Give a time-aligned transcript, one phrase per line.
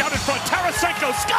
[0.00, 0.40] Out in front.
[0.42, 1.36] Tarasenko score!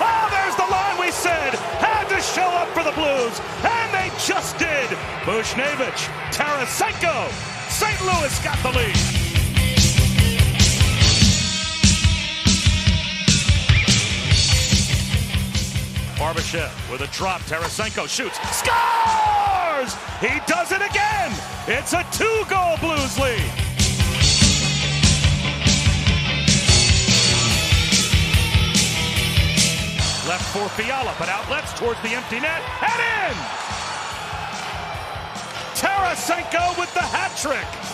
[0.00, 4.08] Oh, there's the line we said had to show up for the Blues, and they
[4.24, 4.88] just did.
[5.24, 7.30] Buchnevich, Tarasenko,
[7.70, 8.00] St.
[8.02, 8.97] Louis got the lead.
[16.48, 17.42] With a drop.
[17.42, 19.92] Tarasenko shoots, scores!
[20.18, 21.30] He does it again.
[21.66, 23.44] It's a two-goal Blues lead.
[30.26, 33.36] Left for Fiala, but outlets towards the empty net and in.
[35.76, 37.87] Tarasenko with the hat trick.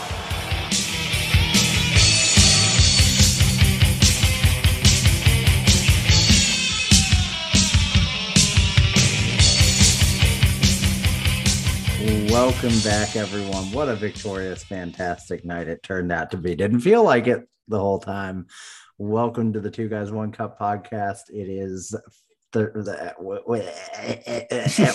[12.04, 13.72] Welcome back, everyone.
[13.72, 16.54] What a victorious, fantastic night it turned out to be.
[16.54, 18.46] Didn't feel like it the whole time.
[18.98, 21.30] Welcome to the Two Guys One Cup podcast.
[21.30, 21.96] It is
[22.52, 23.14] th- the,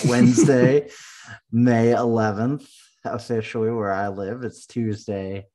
[0.08, 0.88] Wednesday,
[1.50, 2.68] May 11th,
[3.04, 4.44] officially where I live.
[4.44, 5.48] It's Tuesday,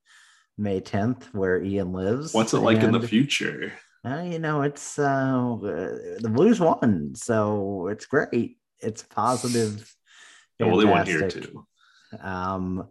[0.58, 2.34] May 10th, where Ian lives.
[2.34, 3.72] What's it like in the future?
[4.06, 8.58] uh, you know, it's uh, the Blues won, so it's great.
[8.82, 9.95] It's positive.
[10.60, 11.66] Yeah, well, they won here too.
[12.20, 12.88] Um,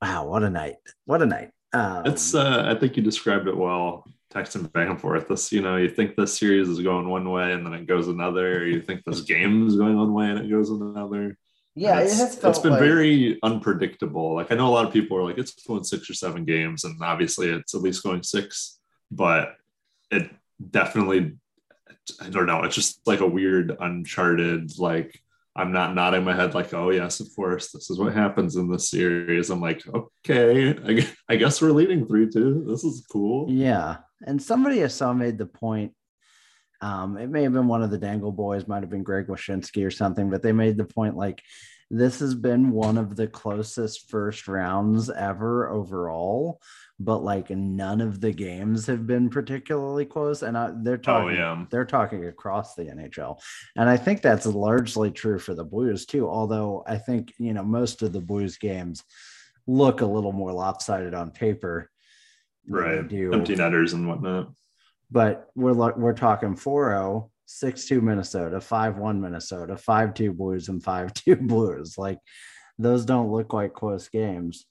[0.00, 0.76] wow, what a night!
[1.04, 1.50] What a night!
[1.72, 4.04] Um, It's uh, I think you described it well.
[4.32, 5.26] Texting back and forth.
[5.26, 8.06] This, you know, you think this series is going one way and then it goes
[8.06, 8.58] another.
[8.58, 11.36] Or you think this game is going one way and it goes another.
[11.74, 14.34] yeah, it it's, has felt it's been like- very unpredictable.
[14.36, 16.84] Like I know a lot of people are like, it's going six or seven games,
[16.84, 18.78] and obviously it's at least going six,
[19.10, 19.56] but
[20.12, 20.30] it
[20.70, 21.32] definitely,
[22.22, 22.62] I don't know.
[22.62, 24.78] It's just like a weird, uncharted.
[24.78, 25.20] Like
[25.56, 28.70] I'm not nodding my head like, oh yes, of course, this is what happens in
[28.70, 29.50] this series.
[29.50, 32.64] I'm like, okay, I, guess we're leading three two.
[32.68, 33.50] This is cool.
[33.50, 35.92] Yeah, and somebody I saw made the point.
[36.80, 39.84] Um, it may have been one of the Dangle boys, might have been Greg Wyshynski
[39.84, 41.42] or something, but they made the point like
[41.90, 46.60] this has been one of the closest first rounds ever overall,
[47.00, 50.42] but like none of the games have been particularly close.
[50.42, 53.40] And I, they're Oh talking, yeah, they're talking across the NHL.
[53.76, 56.28] And I think that's largely true for the Blues too.
[56.28, 59.02] Although I think, you know, most of the Blues games
[59.66, 61.90] look a little more lopsided on paper.
[62.68, 62.98] right.
[62.98, 64.52] Empty netters and whatnot.
[65.10, 72.18] but we're we're talking 4-0 6-2 minnesota 5-1 minnesota 5-2 blues and 5-2 blues like
[72.78, 74.66] those don't look like close games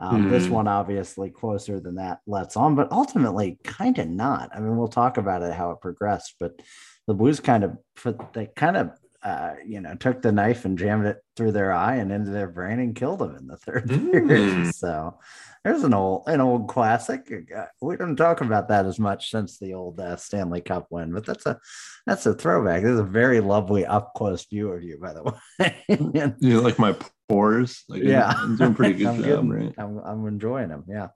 [0.00, 0.54] um, this Hmm.
[0.54, 4.88] one obviously closer than that lets on but ultimately kind of not i mean we'll
[4.88, 6.60] talk about it how it progressed but
[7.06, 8.90] the blues kind of put they kind of
[9.24, 12.46] uh, you know took the knife and jammed it through their eye and into their
[12.48, 14.10] brain and killed them in the third Hmm.
[14.12, 15.18] period so
[15.64, 17.30] there's an old an old classic.
[17.56, 21.12] Uh, We don't talk about that as much since the old uh, Stanley Cup win,
[21.12, 21.58] but that's a
[22.06, 22.82] that's a throwback.
[22.82, 25.22] This is a very lovely up close view of you, by the
[25.58, 26.34] way.
[26.40, 26.94] You like my
[27.28, 27.84] pores?
[27.88, 29.74] Like, yeah, I'm doing pretty good I'm job, getting- right?
[29.78, 30.84] I'm, I'm enjoying them.
[30.88, 31.08] Yeah.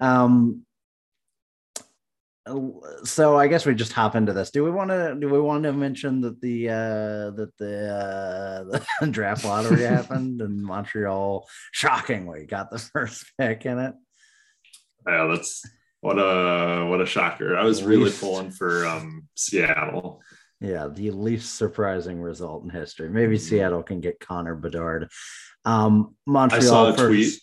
[0.00, 0.65] Um.
[3.04, 4.50] So I guess we just hop into this.
[4.50, 5.16] Do we want to?
[5.18, 7.88] Do we want to mention that the uh, that the
[8.72, 13.94] uh, the draft lottery happened and Montreal shockingly got the first pick in it?
[15.06, 15.64] Yeah, that's
[16.00, 17.56] what a what a shocker.
[17.56, 20.20] I was really Least- pulling for um Seattle.
[20.60, 23.10] Yeah, the least surprising result in history.
[23.10, 23.40] Maybe Mhm.
[23.40, 25.10] Seattle can get Connor Bedard.
[25.66, 27.04] Um, I Montreal saw a first.
[27.08, 27.34] tweet.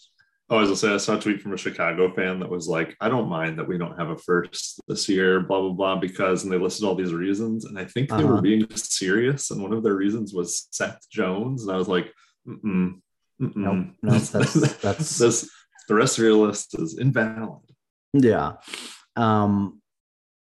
[0.49, 2.95] Oh, as I say I saw a tweet from a Chicago fan that was like,
[2.99, 6.43] I don't mind that we don't have a first this year, blah blah blah, because
[6.43, 7.65] and they listed all these reasons.
[7.65, 8.27] And I think they Uh-huh.
[8.27, 9.51] were being serious.
[9.51, 11.63] And one of their reasons was Seth Jones.
[11.63, 12.11] And I was like,
[12.47, 12.99] mm-mm,
[13.41, 13.55] mm-mm.
[13.55, 15.49] Nope, nope, that's- that's- this
[15.87, 17.61] the rest of your list is invalid.
[18.13, 18.53] Yeah.
[19.15, 19.81] Um,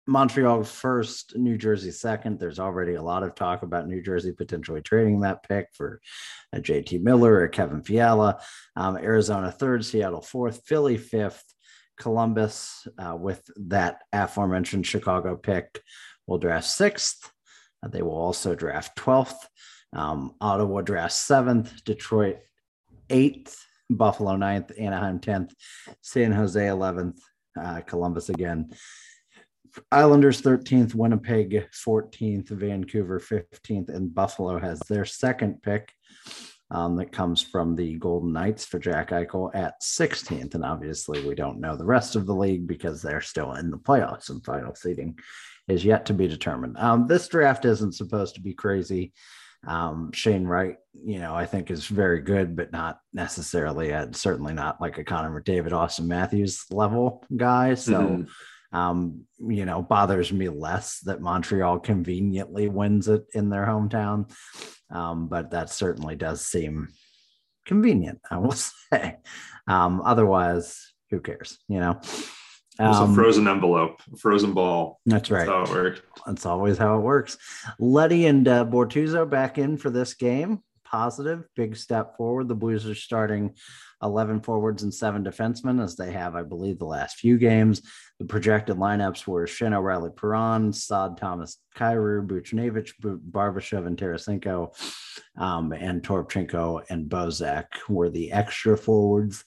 [0.09, 2.39] Montreal first, New Jersey second.
[2.39, 6.01] There's already a lot of talk about New Jersey potentially trading that pick for
[6.51, 8.41] a JT Miller or Kevin Fiala.
[8.75, 11.43] Um, Arizona third, Seattle fourth, Philly fifth,
[11.99, 15.79] Columbus uh, with that aforementioned Chicago pick
[16.25, 17.31] will draft sixth.
[17.83, 19.45] Uh, they will also draft 12th.
[19.93, 22.39] Um, Ottawa drafts seventh, Detroit
[23.11, 25.51] eighth, Buffalo ninth, Anaheim 10th,
[26.01, 27.19] San Jose 11th,
[27.59, 28.71] uh, Columbus again.
[29.91, 35.93] Islanders 13th, Winnipeg 14th, Vancouver 15th, and Buffalo has their second pick.
[36.71, 40.53] um, that comes from the Golden Knights for Jack Eichel at 16th.
[40.53, 43.77] And obviously, we don't know the rest of the league because they're still in the
[43.77, 45.17] playoffs and final seeding
[45.67, 46.77] is yet to be determined.
[46.77, 49.13] Um, this draft isn't supposed to be crazy.
[49.67, 54.53] Um, Shane Wright, you know, I think is very good, but not necessarily, a, certainly
[54.53, 57.73] not like a Connor McDavid, Austin Matthews level guy.
[57.73, 58.23] So, mm-hmm.
[58.71, 64.31] Um, you know, bothers me less that Montreal conveniently wins it in their hometown.
[64.91, 66.89] Um, but that certainly does seem
[67.65, 68.51] convenient, I will
[68.93, 69.17] say.
[69.67, 71.99] Um, otherwise, who cares, you know?
[72.81, 75.01] It's um, a frozen envelope, a frozen ball.
[75.05, 75.45] That's right.
[75.45, 76.01] That's how it works.
[76.25, 77.37] That's always how it works.
[77.77, 80.63] Leddy and uh, Bortuzzo back in for this game.
[80.85, 82.47] Positive, big step forward.
[82.47, 83.53] The Blues are starting
[84.01, 87.81] 11 forwards and seven defensemen, as they have, I believe, the last few games.
[88.19, 94.75] The projected lineups were Schenn O'Reilly Perron, Saad Thomas Kyrou, Buchnevich, Barbashev, and Tarasenko,
[95.37, 99.45] um, and Toropchenko and Bozak were the extra forwards.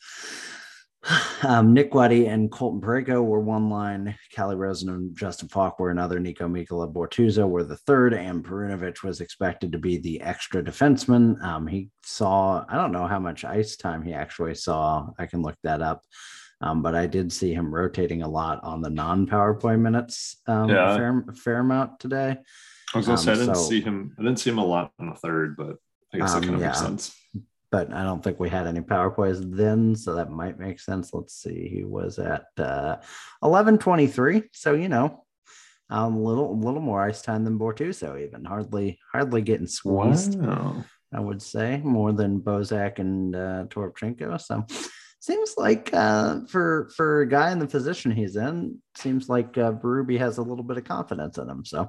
[1.42, 4.16] Um, Nick Leddy and Colton Parayko were one line.
[4.32, 6.20] Calle Rosen and Justin Faulk were another.
[6.20, 11.42] Niko Mikkola Bortuzzo were the third, and Perunovich was expected to be the extra defenseman.
[11.42, 15.08] Um, he saw, I don't know how much ice time he actually saw.
[15.18, 16.02] I can look that up.
[16.62, 20.36] Um, but I did see him rotating a lot on the non-power play minutes.
[20.46, 20.96] Um, yeah.
[20.96, 22.36] fair, fair amount today.
[22.94, 24.14] I was gonna say I didn't so, see him.
[24.18, 25.76] I didn't see him a lot on the third, but
[26.14, 26.66] I guess that um, kind of yeah.
[26.68, 27.16] makes sense
[27.72, 31.14] but I don't think we had any power plays then, so that might make sense.
[31.14, 32.98] Let's see, he was at uh,
[33.42, 35.24] eleven twenty three, so you know,
[35.90, 40.38] a um, little little more ice time than Bortuzzo, even hardly hardly getting squeezed.
[40.38, 40.84] Wow.
[41.14, 44.40] I would say more than Bozak and uh, Toropchenko.
[44.40, 44.64] So
[45.22, 49.72] seems like uh, for for a guy in the position he's in, seems like uh,
[49.72, 51.64] Berube has a little bit of confidence in him.
[51.64, 51.88] So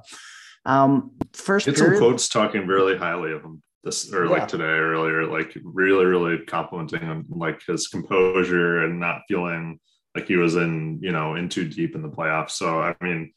[0.64, 4.30] um, first, get some quotes talking really highly of him this or yeah.
[4.30, 9.78] like today earlier, like really, really complimenting him, like his composure and not feeling
[10.14, 12.52] like he was in, you know, in too deep in the playoffs.
[12.52, 13.32] So, I mean,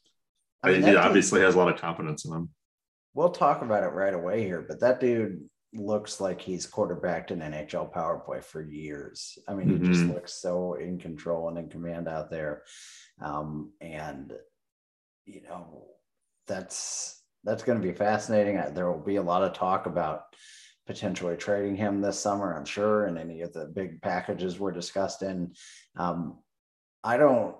[0.62, 2.48] I mean he obviously has a lot of confidence in him.
[3.14, 7.40] We'll talk about it right away here, but that dude looks like he's quarterbacked an
[7.40, 9.38] NHL power play for years.
[9.46, 9.84] I mean, mm-hmm.
[9.84, 10.14] he just mm-hmm.
[10.14, 12.62] looks so in control and in command out there.
[13.20, 14.32] Um, and,
[15.26, 15.86] you know,
[16.46, 18.60] that's that's going to be fascinating.
[18.74, 20.22] There will be a lot of talk about
[20.86, 25.22] potentially trading him this summer, I'm sure, and any of the big packages were discussed
[25.22, 25.52] in.
[25.96, 26.38] Um,
[27.04, 27.54] I don't,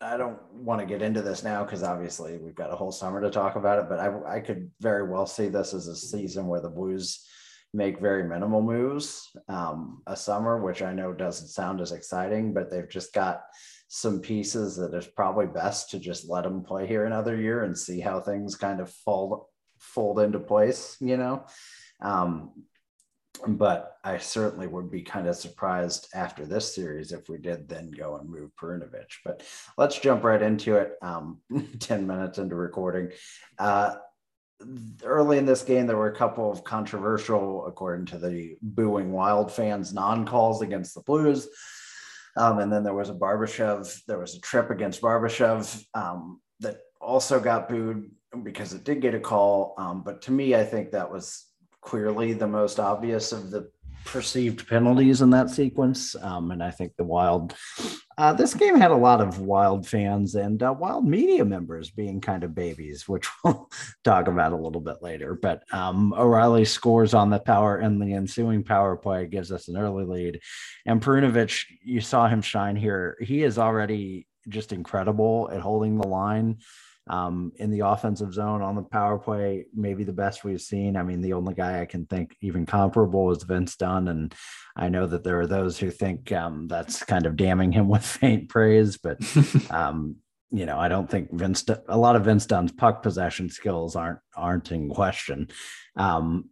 [0.00, 3.20] I don't want to get into this now because obviously we've got a whole summer
[3.20, 3.88] to talk about it.
[3.88, 7.26] But I, I could very well see this as a season where the Blues
[7.74, 12.70] make very minimal moves um, a summer, which I know doesn't sound as exciting, but
[12.70, 13.42] they've just got
[13.88, 17.76] some pieces that it's probably best to just let them play here another year and
[17.76, 19.44] see how things kind of fold
[19.78, 21.44] fold into place, you know.
[22.00, 22.50] Um,
[23.46, 27.90] but I certainly would be kind of surprised after this series if we did then
[27.90, 29.18] go and move Perunovich.
[29.24, 29.44] But
[29.76, 30.94] let's jump right into it.
[31.02, 31.38] Um,
[31.78, 33.12] 10 minutes into recording.
[33.58, 33.96] Uh,
[35.04, 39.52] early in this game, there were a couple of controversial, according to the booing Wild
[39.52, 41.48] fans, non calls against the Blues.
[42.36, 46.78] Um, and then there was a Barbashev, there was a trip against Barbashev um, that
[47.00, 48.10] also got booed
[48.42, 49.74] because it did get a call.
[49.78, 51.46] Um, but to me, I think that was
[51.80, 53.70] clearly the most obvious of the
[54.12, 56.16] perceived penalties in that sequence.
[56.20, 57.54] Um, and I think the Wild,
[58.16, 62.20] uh, this game had a lot of Wild fans and uh, Wild media members being
[62.20, 63.68] kind of babies, which we'll
[64.04, 65.34] talk about a little bit later.
[65.34, 69.76] But um, O'Reilly scores on the power and the ensuing power play gives us an
[69.76, 70.40] early lead.
[70.86, 73.16] And Perunovich, you saw him shine here.
[73.20, 76.58] He is already just incredible at holding the line
[77.08, 80.96] um, in the offensive zone on the power play, maybe the best we've seen.
[80.96, 84.08] I mean, the only guy I can think even comparable is Vince Dunn.
[84.08, 84.34] And
[84.76, 88.04] I know that there are those who think um, that's kind of damning him with
[88.04, 89.18] faint praise, but,
[89.70, 90.16] um,
[90.50, 94.20] you know, I don't think Vince, a lot of Vince Dunn's puck possession skills aren't,
[94.36, 95.48] aren't in question.
[95.96, 96.50] Um,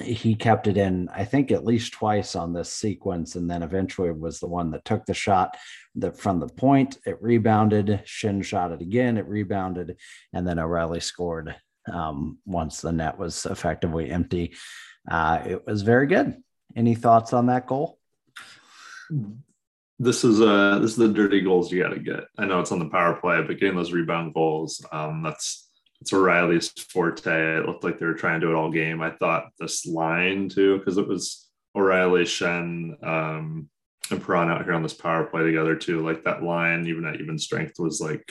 [0.00, 4.10] he kept it in, I think, at least twice on this sequence, and then eventually
[4.10, 5.56] was the one that took the shot
[5.96, 6.98] that from the point.
[7.06, 8.02] It rebounded.
[8.04, 9.16] Schenn shot it again.
[9.16, 9.96] It rebounded,
[10.32, 11.54] and then O'Reilly scored
[11.90, 14.54] um, once the net was effectively empty.
[15.10, 16.42] Uh, it was very good.
[16.74, 17.98] Any thoughts on that goal?
[19.98, 22.24] This is uh this is the dirty goals you got to get.
[22.36, 25.65] I know it's on the power play, but getting those rebound goals, um, that's
[26.06, 27.58] it's O'Reilly's forte.
[27.58, 29.02] It looked like they were trying to do it all game.
[29.02, 33.68] I thought this line too, because it was O'Reilly, Schenn, um,
[34.12, 36.06] and Perron out here on this power play together too.
[36.06, 38.22] Like that line, even at even strength, was like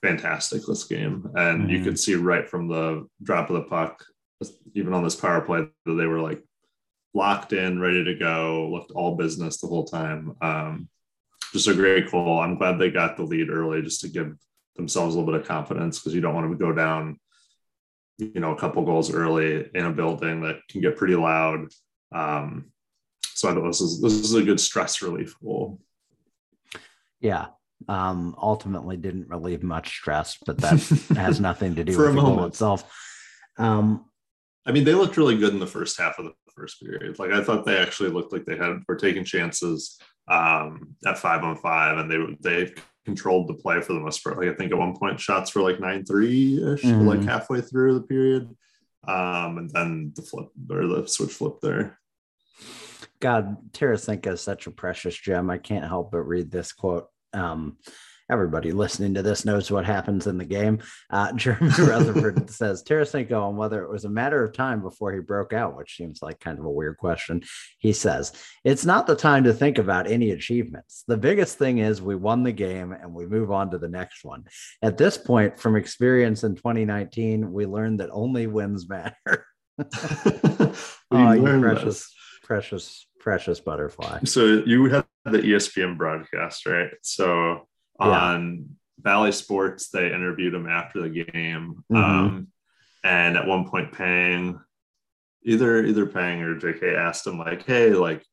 [0.00, 1.28] fantastic this game.
[1.34, 1.70] And mm-hmm.
[1.70, 4.04] you could see right from the drop of the puck,
[4.74, 6.40] even on this power play, that they were like
[7.14, 10.36] locked in, ready to go, looked all business the whole time.
[10.40, 10.88] Um,
[11.52, 12.38] just a great goal.
[12.38, 14.36] I'm glad they got the lead early just to give
[14.76, 17.18] themselves a little bit of confidence because you don't want to go down,
[18.18, 21.68] you know, a couple goals early in a building that can get pretty loud.
[22.12, 22.72] Um,
[23.22, 25.80] so I thought this is this is a good stress relief goal.
[27.20, 27.46] Yeah.
[27.88, 30.80] Um, ultimately didn't relieve much stress, but that
[31.16, 32.84] has nothing to do For with the goal itself.
[33.58, 34.04] Um,
[34.66, 37.18] I mean, they looked really good in the first half of the first period.
[37.18, 39.98] Like I thought they actually looked like they had were taking chances
[40.28, 44.36] um, at five on five, and they they controlled the play for the most part.
[44.38, 47.06] Like I think at one point shots were like nine three ish, Mhm.
[47.06, 48.54] like halfway through the period,
[49.06, 51.98] um, and then the flip or the switch flip there.
[53.20, 55.50] God, Tarasenko is such a precious gem.
[55.50, 57.08] I can't help but read this quote.
[57.32, 57.78] Um,
[58.30, 60.80] everybody listening to this knows what happens in the game.
[61.10, 65.20] Uh, Jeremy Rutherford says Tarasenko on whether it was a matter of time before he
[65.20, 67.42] broke out, which seems like kind of a weird question.
[67.78, 68.32] He says,
[68.64, 71.04] It's not the time to think about any achievements.
[71.08, 74.24] The biggest thing is we won the game and we move on to the next
[74.24, 74.44] one.
[74.82, 79.46] At this point, from experience in 2019, we learned that only wins matter.
[81.12, 82.14] Oh, you precious, this.
[82.44, 84.20] precious, precious butterfly.
[84.24, 86.90] So you had the ESPN broadcast, right?
[87.02, 87.66] So.
[88.06, 88.66] On
[88.98, 91.84] Bally Sports, they interviewed him after the game.
[91.92, 91.96] Mhm.
[91.96, 92.48] Um,
[93.04, 94.60] and at one point, Pang,
[95.44, 98.24] either either Pang or JK asked him, like, hey, like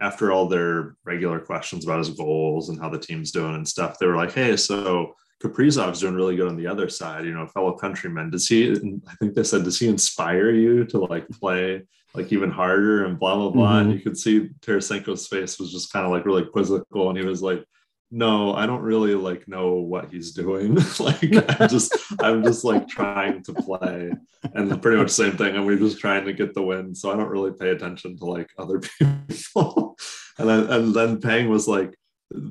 [0.00, 3.98] after all their regular questions about his goals and how the team's doing and stuff,
[3.98, 5.12] they were like, hey, so
[5.42, 8.30] Kaprizov's doing really good on the other side, you know, fellow countrymen.
[8.30, 8.72] Does he,
[9.06, 11.82] I think they said, does he inspire you to like play
[12.14, 13.78] like even harder and blah, blah, blah.
[13.80, 13.94] And Mhm.
[13.96, 17.10] you could see Tarasenko's face was just kind of like really quizzical.
[17.10, 17.64] And he was like,
[18.14, 20.76] no, I don't really like know what he's doing.
[21.00, 24.12] like I'm just, I'm just like trying to play
[24.54, 25.56] and pretty much same thing.
[25.56, 26.94] And we're just trying to get the win.
[26.94, 28.80] So I don't really pay attention to like other
[29.28, 29.98] people.
[30.38, 31.92] and then, and then Pang was like,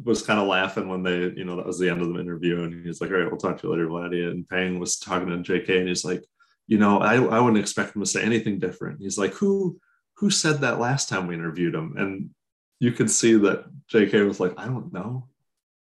[0.03, 2.63] was kind of laughing when they, you know, that was the end of the interview.
[2.63, 4.29] And he's like, all right, we'll talk to you later, Vladdy.
[4.29, 6.25] And Pang was talking to JK and he's like,
[6.67, 8.99] you know, I, I wouldn't expect him to say anything different.
[8.99, 9.79] He's like, who,
[10.17, 11.95] who said that last time we interviewed him?
[11.97, 12.31] And
[12.81, 15.29] you could see that JK was like, I don't know.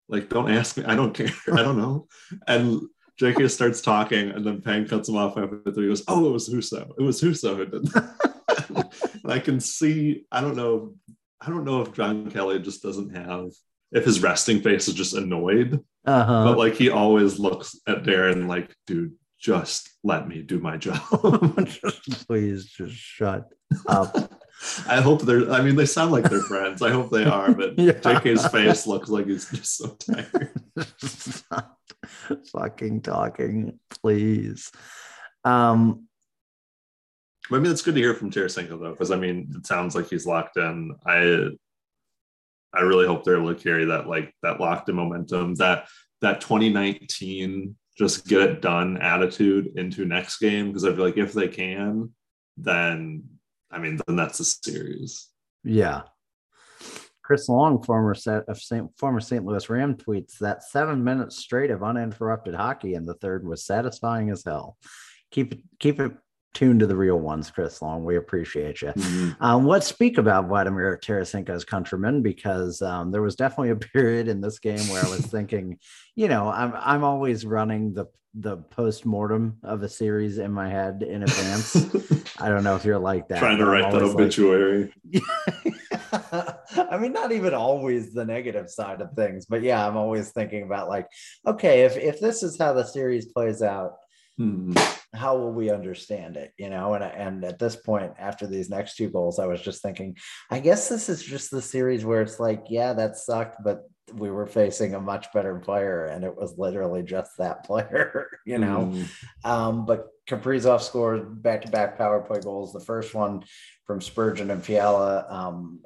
[0.09, 0.85] Like, don't ask me.
[0.85, 1.29] I don't care.
[1.53, 2.07] I don't know.
[2.47, 2.81] And
[3.21, 5.85] JK starts talking, and then Pang cuts him off after three.
[5.85, 6.89] He goes, "Oh, it was Huso.
[6.99, 8.93] It was Huso who did." That.
[9.25, 10.25] and I can see.
[10.33, 10.95] I don't know.
[11.41, 13.51] I don't know if John Kelly just doesn't have.
[13.91, 16.45] If his resting face is just annoyed, Uh-huh.
[16.45, 21.01] but like he always looks at Darren like, "Dude, just let me do my job."
[22.27, 23.49] Please just shut
[23.87, 24.31] up.
[24.89, 25.51] I hope they're.
[25.51, 26.83] I mean, they sound like they're friends.
[26.83, 27.53] I hope they are.
[27.53, 27.93] But Yeah.
[27.93, 30.51] JK's face looks like he's just so tired.
[30.99, 31.79] Stop
[32.53, 34.71] fucking talking, please.
[35.45, 36.09] Um,
[37.51, 40.09] I mean, it's good to hear from Tarasenko though, because I mean, it sounds like
[40.09, 40.95] he's locked in.
[41.07, 41.49] I,
[42.75, 45.87] I really hope they're able to carry that like that locked in momentum, that
[46.21, 50.69] that 2019 just get it done attitude into next game.
[50.69, 52.13] Because I feel like if they can,
[52.57, 53.25] then
[53.71, 55.29] I mean, then that's a series.
[55.65, 56.03] yeah.
[57.23, 59.45] Chris Long, former of uh, Saint, former St.
[59.45, 64.31] Louis Ram, tweets that seven minutes straight of uninterrupted hockey in the third was satisfying
[64.31, 64.79] as hell.
[65.31, 66.13] Keep it, keep it
[66.55, 68.05] tuned to the real ones, Chris Long.
[68.05, 68.93] We appreciate you.
[69.41, 74.41] Um, let's speak about Vladimir Tarasenko's countrymen because um, there was definitely a period in
[74.41, 75.79] this game where I was thinking,
[76.17, 80.69] you know, I'm I'm always running the the post mortem of a series in my
[80.69, 81.77] head in advance.
[82.41, 83.39] I don't know if you're like that.
[83.41, 84.93] Trying to write that always like- obituary.
[86.91, 90.63] I mean, not even always the negative side of things, but yeah, I'm always thinking
[90.63, 91.07] about like,
[91.47, 93.93] okay, if if this is how the series plays out,
[94.39, 94.73] Hmm.
[95.15, 96.95] How will we understand it you know?
[96.95, 100.17] And and at this point after these next two goals i was just thinking
[100.51, 103.83] i guess this is just the series where it's like yeah that sucked but
[104.15, 108.59] we were facing a much better player and it was literally just that player you
[108.59, 108.85] know?
[108.85, 109.51] Hmm.
[109.51, 112.73] um but kaprizov scored back-to-back power play goals.
[112.73, 113.45] The first one
[113.87, 115.81] from spurgeon and fiala um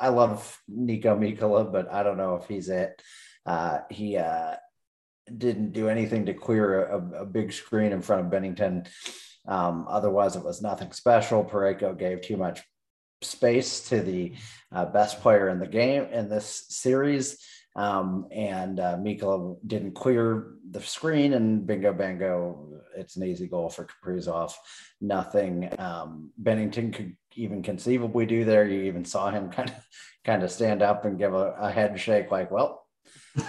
[0.00, 3.00] i love niko mikkola but i don't know if he's it.
[3.44, 4.56] Uh he uh
[5.38, 8.86] didn't do anything to clear a, a big screen in front of Binnington.
[9.48, 11.44] Um, otherwise, it was nothing special.
[11.44, 12.62] Parayko gave too much
[13.22, 14.34] space to the
[14.72, 17.44] uh, best player in the game in this series.
[17.76, 23.86] Um, and uh, didn't clear the screen, and bingo, bango, it's an easy goal for
[23.86, 24.54] Kaprizov.
[25.02, 28.66] Nothing um, Binnington could even conceivably do there.
[28.66, 29.76] You even saw him kind of
[30.24, 32.85] kind of stand up and give a, a head shake, like, well,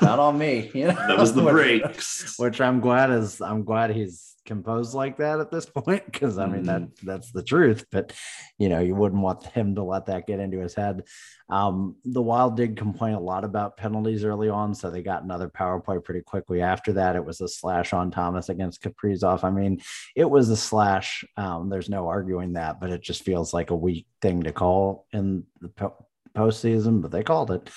[0.02, 0.72] not on me.
[0.74, 2.38] You know, that was the which, breaks.
[2.40, 6.46] Which I'm glad is I'm glad he's composed like that at this point because I
[6.46, 7.06] mean that Mm-hmm.
[7.06, 7.86] that's the truth.
[7.92, 8.14] But
[8.58, 11.04] you know, you wouldn't want him to let that get into his head.
[11.50, 15.48] Um, the Wild did complain a lot about penalties early on, so they got another
[15.50, 17.16] power play pretty quickly after that.
[17.16, 19.44] It was a slash on Thomas against Kaprizov.
[19.44, 19.82] I mean,
[20.16, 21.24] it was a slash.
[21.38, 25.08] Um, there's no arguing that, but it just feels like a weak thing to call
[25.14, 27.70] in the po- postseason, but they called it.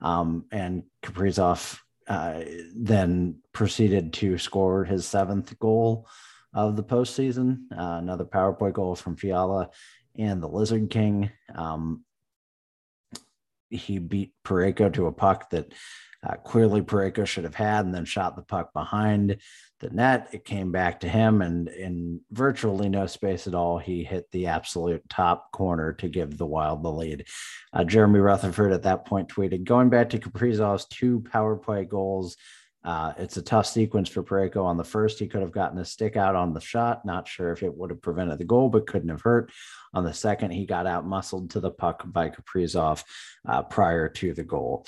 [0.00, 2.42] Um, and Kaprizov uh,
[2.74, 6.06] then proceeded to score his seventh goal
[6.52, 9.70] of the postseason, uh, another power play goal from Fiala
[10.16, 11.30] and the Lizard King.
[11.54, 12.04] Um,
[13.70, 15.72] he beat Parayko to a puck that
[16.22, 19.38] uh, clearly Parayko should have had, and then shot the puck behind
[19.84, 20.28] the net.
[20.32, 24.46] It came back to him, and in virtually no space at all, he hit the
[24.46, 27.26] absolute top corner to give the Wild the lead.
[27.72, 32.36] Uh, Jeremy Rutherford at that point tweeted, "Going back to Kaprizov's two power play goals."
[32.82, 35.18] Uh, it's a tough sequence for Parayko on the first.
[35.18, 37.04] He could have gotten a stick out on the shot.
[37.04, 39.50] Not sure if it would have prevented the goal, but couldn't have hurt.
[39.94, 43.02] On the second, he got out muscled to the puck by Kaprizov
[43.48, 44.86] uh, prior to the goal.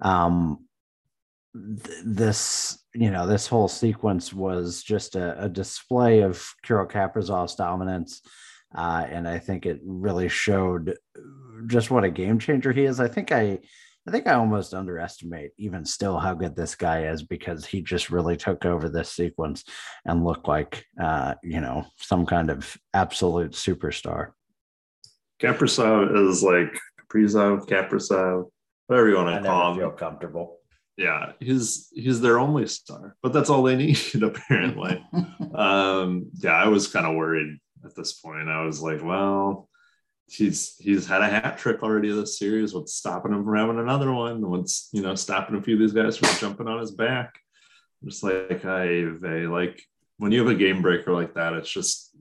[0.00, 0.67] Um,
[1.82, 7.54] th- this, you know, this whole sequence was just a, a display of Kirill Kaprizov's
[7.54, 8.22] dominance.
[8.74, 10.96] Uh, and I think it really showed
[11.66, 13.00] just what a game changer he is.
[13.00, 13.58] I think I,
[14.06, 18.10] I think I almost underestimate even still how good this guy is because he just
[18.10, 19.64] really took over this sequence
[20.06, 24.32] and looked like, uh, you know, some kind of absolute superstar.
[25.40, 26.78] Kaprizov is like
[27.10, 28.50] Kaprizov, Kaprizov,
[28.86, 29.90] whatever you want I to call never him.
[29.90, 30.57] feel comfortable.
[30.98, 35.00] Yeah, he's he's their only star, but that's all they need apparently.
[35.54, 38.48] um, yeah, I was kind of worried at this point.
[38.48, 39.68] I was like, well,
[40.26, 42.74] he's he's had a hat trick already this series.
[42.74, 44.50] What's stopping him from having another one?
[44.50, 47.38] What's you know stopping a few of these guys from jumping on his back?
[48.04, 48.88] Just like I
[49.46, 49.80] like
[50.16, 52.16] when you have a game breaker like that, it's just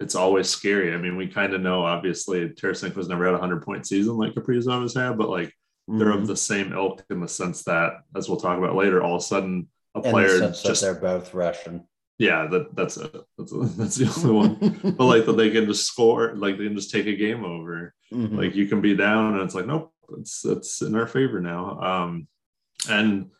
[0.00, 0.92] it's always scary.
[0.92, 4.34] I mean, we kind of know obviously Tarasenko's never had a hundred point season like
[4.34, 5.52] Kaprizov has had, but like
[5.88, 6.18] they're Mhm.
[6.22, 9.22] of the same ilk in the sense that, as we'll talk about later, all of
[9.22, 11.86] a sudden a In the player just they're both Russian.
[12.18, 13.14] yeah, that that's it.
[13.38, 14.94] That's, that's the only one.
[14.96, 17.94] but like that they can just score, like they can just take a game over.
[18.12, 18.36] Mhm.
[18.36, 21.80] Like you can be down, and it's like nope, it's it's in our favor now.
[21.80, 22.28] Um,
[22.88, 23.30] and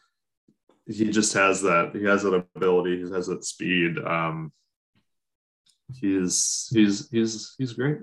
[0.86, 1.90] he just has that.
[1.94, 3.04] He has that ability.
[3.04, 3.98] He has that speed.
[3.98, 4.52] Um,
[6.00, 7.98] he's he's he's he's great.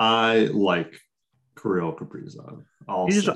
[0.00, 1.00] I like
[1.60, 2.64] Kirill Kaprizov.
[2.88, 3.28] I'll He's-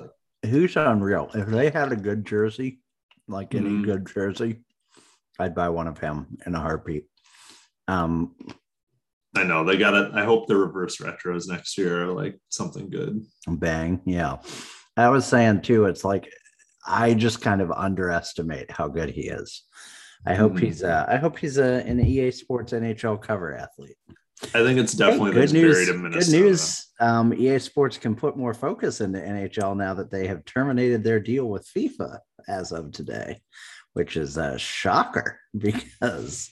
[0.44, 1.30] who's unreal.
[1.34, 2.80] If they had a good jersey,
[3.28, 3.84] like any Mhm.
[3.84, 4.64] good jersey,
[5.38, 7.06] I'd buy one of him in a heartbeat.
[7.88, 8.34] Um,
[9.36, 10.14] I know they got it.
[10.14, 13.24] I hope the reverse retros next year are like something good.
[13.48, 14.38] bang, yeah.
[14.96, 16.32] I was saying too, it's like
[16.86, 19.64] I just kind of underestimate how good he is.
[20.24, 20.60] I hope Mhm.
[20.60, 23.96] he's uh, I hope he's a, an EA Sports NHL cover athlete.
[24.54, 25.86] I think it's definitely Hey, good news.
[25.88, 26.86] Good news.
[27.00, 31.20] Um, EA Sports can put more focus into NHL now that they have terminated their
[31.20, 32.18] deal with FIFA
[32.48, 33.40] as of today,
[33.94, 36.50] which is a shocker because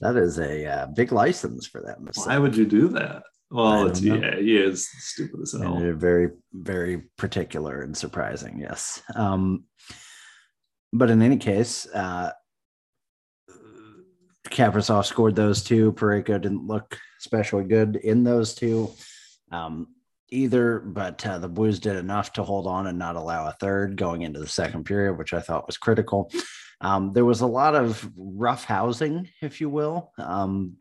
[0.00, 2.08] that is a uh, big license for them.
[2.12, 3.22] So- Why would you do that?
[3.50, 4.16] Well, it's know.
[4.16, 4.42] EA.
[4.42, 5.78] He is stupid as hell.
[5.78, 8.58] they're very, very particular and surprising.
[8.58, 9.00] Yes.
[9.14, 9.64] Um,
[10.92, 12.32] but in any case, uh,
[14.50, 15.92] Kaprizov scored those two.
[15.92, 18.90] Parayko didn't look especially good in those two
[19.50, 19.88] um,
[20.30, 23.96] either, but uh, the Blues did enough to hold on and not allow a third
[23.96, 26.30] going into the second period, which I thought was critical.
[26.80, 30.76] Um, there was a lot of rough housing, if you will, um,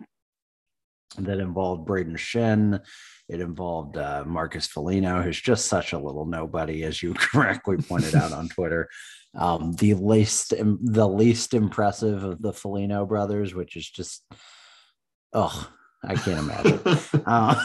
[1.17, 2.81] that involved Brayden Schenn.
[3.29, 8.15] It involved uh, Marcus Foligno, who's just such a little nobody, as you correctly pointed
[8.15, 8.89] out on Twitter.
[9.37, 14.23] Um, the least, the least impressive of the Foligno brothers, which is just,
[15.33, 15.69] oh,
[16.03, 16.79] I can't imagine.
[17.25, 17.55] Um,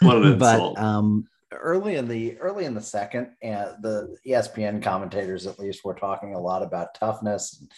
[0.00, 0.76] What an insult.
[0.76, 5.84] but um, early in the early in the second, and the ESPN commentators at least
[5.84, 7.70] were talking a lot about toughness, and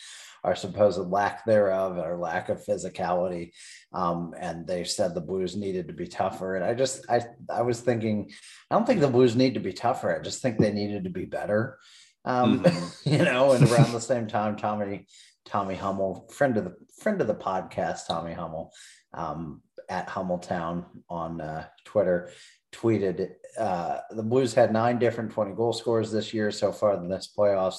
[0.45, 3.53] our supposed lack thereof, or lack of physicality,
[3.93, 6.57] um, and they said the Blues needed to be tougher.
[6.57, 8.31] And I just I I was thinking,
[8.71, 10.15] I don't think the Blues need to be tougher.
[10.15, 11.79] I just think they needed to be better.
[12.25, 13.07] Um, Mhm.
[13.19, 15.07] you know, and around the same time, Tommy
[15.45, 18.73] Tommy Hummel, friend of the friend of the podcast, Tommy Hummel,
[19.13, 22.31] um, at Hummeltown on uh, Twitter,
[22.73, 27.09] tweeted uh, the Blues had nine different 20 goal scores this year so far in
[27.09, 27.79] this playoffs.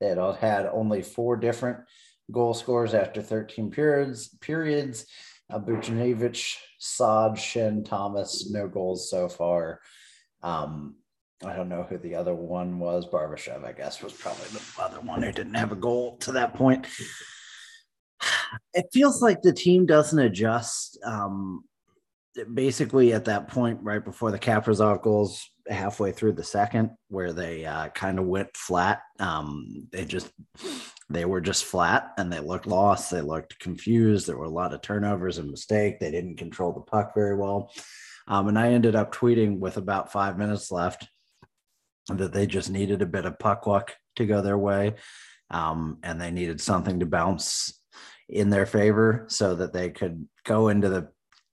[0.00, 1.78] They had had only four different
[2.30, 4.28] goal scores after 13 periods.
[4.40, 5.06] Periods.
[5.50, 9.80] Uh, Buchnevich, Saad, Schenn, Thomas, no goals so far.
[10.42, 10.96] Um,
[11.44, 13.06] I don't know who the other one was.
[13.06, 16.54] Barbashev, I guess, was probably the other one who didn't have a goal to that
[16.54, 16.86] point.
[18.74, 20.98] It feels like the team doesn't adjust.
[21.04, 21.64] Um,
[22.54, 27.64] basically, at that point, right before the Kaprizov goals, halfway through the second, where they
[27.64, 29.02] uh, kind of went flat.
[29.18, 30.30] Um, they just
[31.10, 33.10] they were just flat and they looked lost.
[33.10, 34.26] They looked confused.
[34.26, 35.98] There were a lot of turnovers and mistake.
[35.98, 37.70] They didn't control the puck very well.
[38.28, 41.08] Um, and I ended up tweeting with about five minutes left
[42.08, 44.94] that they just needed a bit of puck luck to go their way.
[45.50, 47.78] Um, and they needed something to bounce
[48.28, 51.08] in their favor so that they could go into the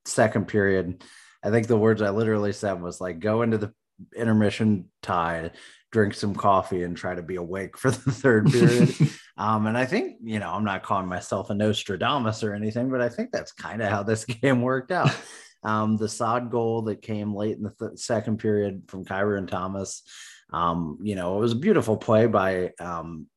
[0.05, 1.03] second period.
[1.43, 3.73] I think the words I literally said was like, go into the
[4.15, 5.51] intermission tied,
[5.91, 8.95] drink some coffee, and try to be awake for the third period.
[9.37, 13.01] um, and I think, you know, I'm not calling myself a Nostradamus or anything, but
[13.01, 15.15] I think that's kind of how this game worked out.
[15.63, 19.47] Um, the Saad goal that came late in the th- second period from Kyrou and
[19.47, 20.03] Thomas,
[20.51, 23.27] um, you know, it was a beautiful play by um,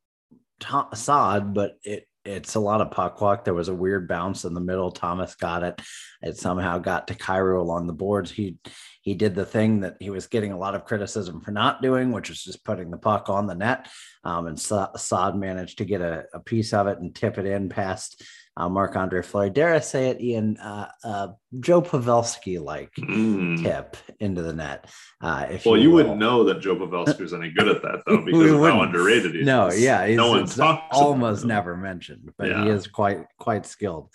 [0.94, 3.44] Saad, but it it's a lot of puck luck.
[3.44, 4.92] There was a weird bounce in the middle.
[4.92, 5.82] Thomas got it.
[6.22, 8.30] It somehow got to Kyrou along the boards.
[8.30, 8.58] He
[9.02, 12.12] he did the thing that he was getting a lot of criticism for not doing,
[12.12, 13.88] which was just putting the puck on the net.
[14.22, 17.68] Um, and Saad managed to get a, a, piece of it and tip it in
[17.68, 18.22] past
[18.56, 19.50] uh, Marc Andre Fleury.
[19.50, 20.56] Dare I say it, Ian?
[20.58, 21.28] Uh, uh,
[21.60, 23.62] Joe Pavelski like mm.
[23.62, 24.90] tip into the net.
[25.20, 28.02] Uh, if well, you, you wouldn't know that Joe Pavelski was any good at that
[28.06, 29.78] though, because of how underrated he no, is.
[29.78, 32.64] No, yeah, no one almost never mentioned, but yeah.
[32.64, 34.10] he is quite quite skilled.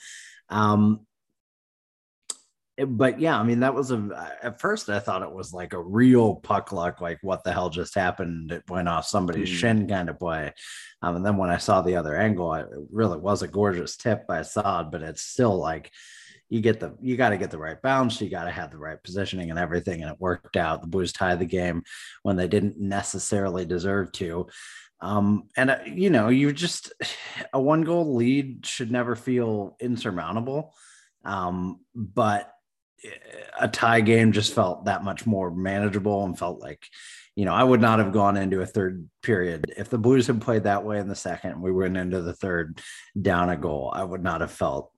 [0.49, 1.06] Um,
[2.85, 5.81] but yeah, I mean, that was a, at first I thought it was like a
[5.81, 8.51] real puck luck, like what the hell just happened?
[8.51, 9.53] It went off somebody's mm.
[9.53, 10.53] shin kind of play.
[11.01, 14.27] Um, and then when I saw the other angle, it really was a gorgeous tip
[14.27, 15.91] by Saad, but it's still like
[16.49, 18.77] you get the, you got to get the right bounce, you got to have the
[18.77, 20.01] right positioning and everything.
[20.01, 20.81] And it worked out.
[20.81, 21.83] The Blues tied the game
[22.21, 24.47] when they didn't necessarily deserve to.
[25.01, 26.93] Um, and uh, you know, you just
[27.53, 30.73] a one goal lead should never feel insurmountable.
[31.25, 32.51] Um, but
[33.59, 36.83] a tie game just felt that much more manageable and felt like,
[37.35, 40.41] you know, I would not have gone into a third period if the Blues had
[40.41, 41.61] played that way in the second.
[41.61, 42.81] We went into the third
[43.19, 43.91] down a goal.
[43.93, 44.91] I would not have felt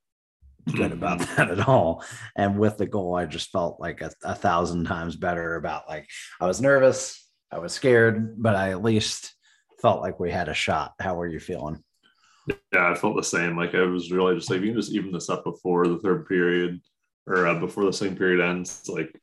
[0.71, 1.35] good about mm-hmm.
[1.35, 2.03] that at all.
[2.35, 6.07] And with the goal, I just felt like a, a thousand times better about like
[6.39, 9.33] I was nervous, I was scared, but I at least
[9.81, 10.93] felt like we had a shot.
[10.99, 11.83] How were you feeling?
[12.73, 13.57] Yeah, I felt the same.
[13.57, 16.27] Like I was really just like you can just even this up before the third
[16.27, 16.79] period
[17.29, 19.15] or uh, before the same period ends, like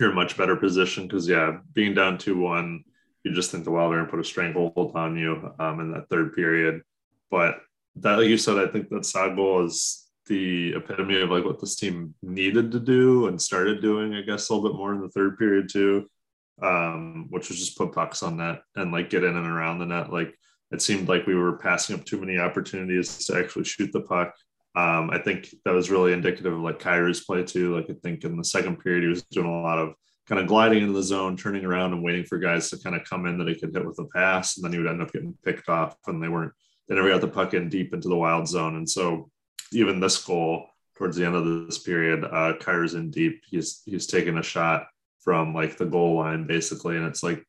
[0.00, 2.82] you're in a much better position because yeah, being down two one,
[3.22, 6.08] you just think the Wild are to put a stranglehold on you um, in that
[6.08, 6.82] third period.
[7.30, 7.60] But
[7.96, 11.60] that, like you said, I think that Saad goal is the epitome of like what
[11.60, 15.00] this team needed to do and started doing, I guess, a little bit more in
[15.00, 16.06] the third period too,
[16.62, 19.86] um, which was just put pucks on net and like get in and around the
[19.86, 20.12] net.
[20.12, 20.38] Like
[20.70, 24.34] it seemed like we were passing up too many opportunities to actually shoot the puck.
[24.76, 27.74] Um, I think that was really indicative of like Kyrou's play too.
[27.74, 29.94] Like I think in the second period, he was doing a lot of
[30.28, 33.02] kind of gliding into the zone, turning around and waiting for guys to kind of
[33.04, 34.56] come in that he could hit with a pass.
[34.56, 36.52] And then he would end up getting picked off and they weren't,
[36.86, 38.76] they never got the puck in deep into the wild zone.
[38.76, 39.30] And so
[39.72, 43.40] even this goal towards the end of this period, uh, Kyrou's in deep.
[43.48, 44.86] He's, he's taking a shot
[45.20, 46.96] from like the goal line basically.
[46.96, 47.42] And it's like,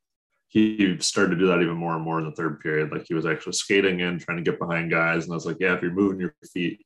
[0.47, 2.91] he started to do that even more and more in the third period.
[2.91, 5.25] Like he was actually skating in, trying to get behind guys.
[5.25, 6.83] And I was like, yeah, if you're moving your feet,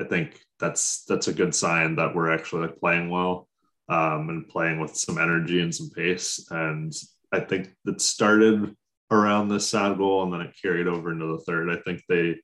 [0.00, 3.48] I think that's that's a good sign that we're actually like playing well
[3.88, 6.46] um, and playing with some energy and some pace.
[6.50, 6.92] And
[7.32, 8.74] I think it started
[9.10, 11.70] around the Saad goal and then it carried over into the third.
[11.70, 12.36] I think they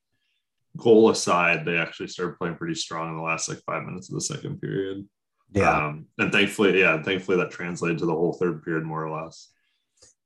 [0.76, 4.14] goal aside, they actually started playing pretty strong in the last like five minutes of
[4.14, 5.08] the second period.
[5.52, 5.86] Yeah.
[5.86, 9.48] Um, and thankfully, yeah, thankfully that translated to the whole third period more or less.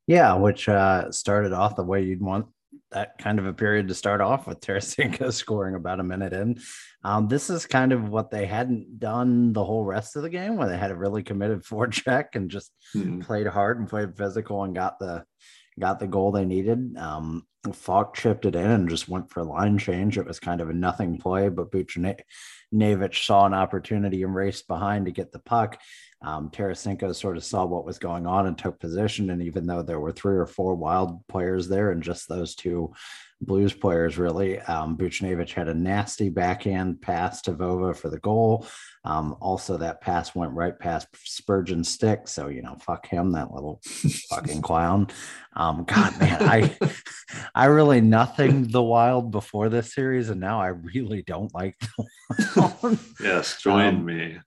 [0.07, 2.47] Yeah, which uh, started off the way you'd want
[2.93, 6.61] that kind of a period to start off with Tarasenko scoring about a minute in.
[7.05, 10.57] Um, this is kind of what they hadn't done the whole rest of the game,
[10.57, 13.21] where they had a really committed forecheck and just mm-hmm.
[13.21, 15.25] played hard and played physical and got the
[15.79, 16.97] got the goal they needed.
[16.99, 20.17] Um, Faulk chipped it in and just went for a line change.
[20.17, 25.07] It was kind of a nothing play, but Buchnevich saw an opportunity and raced behind
[25.07, 25.79] to get the puck.
[26.23, 29.31] Um, Tarasenko sort of saw what was going on and took position.
[29.31, 32.93] And even though there were three or four wild players there and just those two
[33.43, 38.67] Blues players, really, um, Buchnevich had a nasty backhand pass to Vova for the goal.
[39.07, 42.29] Um, also, that pass went right past Spurgeon's stick.
[42.29, 43.81] So, you know, fuck him, that little
[44.29, 45.09] fucking clown.
[45.57, 46.77] Um, God, man, I,
[47.55, 50.29] I really nothing the wild before this series.
[50.29, 54.39] And now I really don't like the Yes, join um, me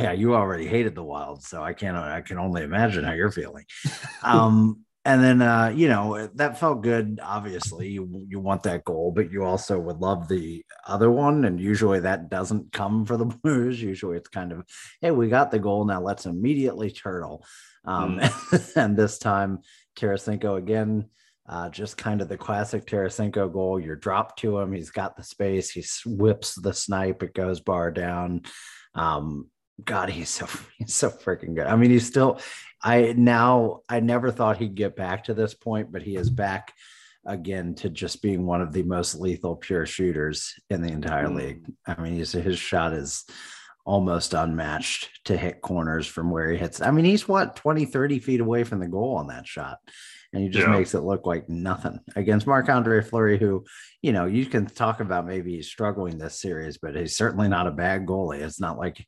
[0.00, 1.96] Yeah, you already hated the Wild, so I can't.
[1.96, 3.64] I can only imagine how you're feeling.
[4.22, 7.20] Um, and then uh, you know that felt good.
[7.22, 11.46] Obviously, you you want that goal, but you also would love the other one.
[11.46, 13.80] And usually that doesn't come for the Blues.
[13.80, 14.64] Usually it's kind of,
[15.00, 16.02] hey, we got the goal now.
[16.02, 17.44] Let's immediately turtle.
[17.86, 18.76] Um, mm.
[18.76, 19.60] and this time,
[19.96, 21.06] Tarasenko again,
[21.48, 23.80] uh, just kind of the classic Tarasenko goal.
[23.80, 24.72] You're dropped to him.
[24.72, 25.70] He's got the space.
[25.70, 27.22] He whips the snipe.
[27.22, 28.42] It goes bar down.
[28.94, 29.48] Um,
[29.84, 30.46] God, he's so
[30.78, 31.66] he's so freaking good.
[31.66, 32.40] I mean, he's still
[32.82, 36.72] I now I never thought he'd get back to this point, but he is back
[37.26, 41.36] again to just being one of the most lethal pure shooters in the entire mm.
[41.36, 41.64] league.
[41.86, 43.24] I mean, he's, his shot is
[43.84, 46.80] almost unmatched to hit corners from where he hits.
[46.80, 49.78] I mean, he's what 20, 30 feet away from the goal on that shot
[50.32, 50.72] and he just yeah.
[50.72, 53.64] makes it look like nothing against Marc Andre Fleury, who,
[54.00, 57.66] you know, you can talk about maybe he's struggling this series, but he's certainly not
[57.66, 58.40] a bad goalie.
[58.40, 59.04] It's not like,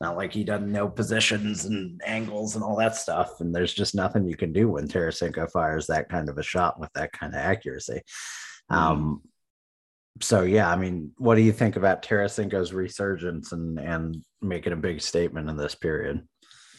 [0.00, 3.40] not like he doesn't know positions and angles and all that stuff.
[3.40, 6.80] And there's just nothing you can do when Tarasenko fires that kind of a shot
[6.80, 8.02] with that kind of accuracy.
[8.70, 8.74] Mm-hmm.
[8.74, 9.22] Um,
[10.20, 14.76] so yeah, I mean, what do you think about Tarasenko's resurgence and and making a
[14.76, 16.26] big statement in this period?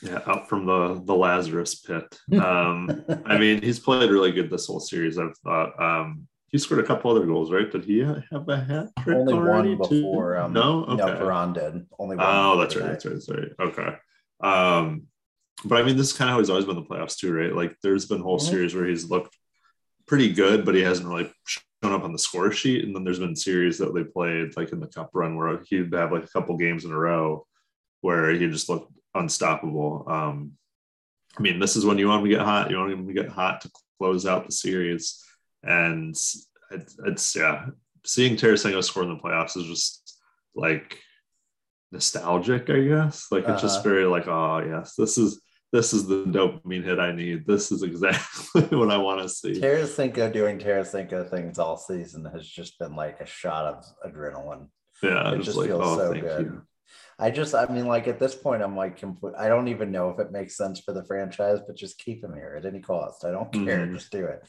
[0.02, 2.20] Yeah, out from the the Lazarus pit.
[2.34, 5.18] Um, I mean, he's played really good this whole series.
[5.18, 5.82] I've thought.
[5.82, 7.70] Um, he scored a couple other goals, right?
[7.70, 10.38] Did he have a hat trick Only one before.
[10.38, 10.96] Um, no, okay.
[10.96, 11.86] no, Perron did.
[12.00, 12.26] Only one.
[12.26, 13.14] Oh, that's right, that's right.
[13.14, 13.52] That's right.
[13.60, 13.96] Okay.
[14.42, 15.08] Um,
[15.66, 17.54] but I mean, this is kind of how he's always been the playoffs too, right?
[17.54, 18.50] Like, there's been whole mm-hmm.
[18.50, 19.36] series where he's looked
[20.08, 22.84] pretty good, but he hasn't really shown up on the score sheet.
[22.84, 25.94] And then there's been series that they played, like in the Cup run, where he'd
[25.94, 27.46] have like a couple games in a row
[28.02, 30.06] where he just looked unstoppable.
[30.08, 30.52] Um,
[31.38, 32.70] I mean, this is when you want to get hot.
[32.70, 35.24] You want him to get hot to close out the series,
[35.64, 36.48] and it's,
[37.06, 37.68] it's yeah,
[38.06, 40.20] seeing Tarasenko score in the playoffs is just
[40.56, 41.00] like
[41.92, 43.28] nostalgic, I guess.
[43.32, 43.90] Like it's uh just uh-huh.
[43.90, 47.46] very like, oh yes, this is this is the dopamine hit I need.
[47.46, 49.60] This is exactly what I want to see.
[49.60, 54.68] Tarasenko doing Tarasenko things all season has just been like a shot of adrenaline.
[55.04, 56.46] Yeah, it just like, feels oh, so good.
[56.46, 56.62] You.
[57.18, 60.10] I just, I mean, like at this point, I'm like, complete, I don't even know
[60.10, 63.24] if it makes sense for the franchise, but just keep him here at any cost.
[63.24, 63.80] I don't care.
[63.80, 63.96] Mm-hmm.
[63.96, 64.42] Just do it.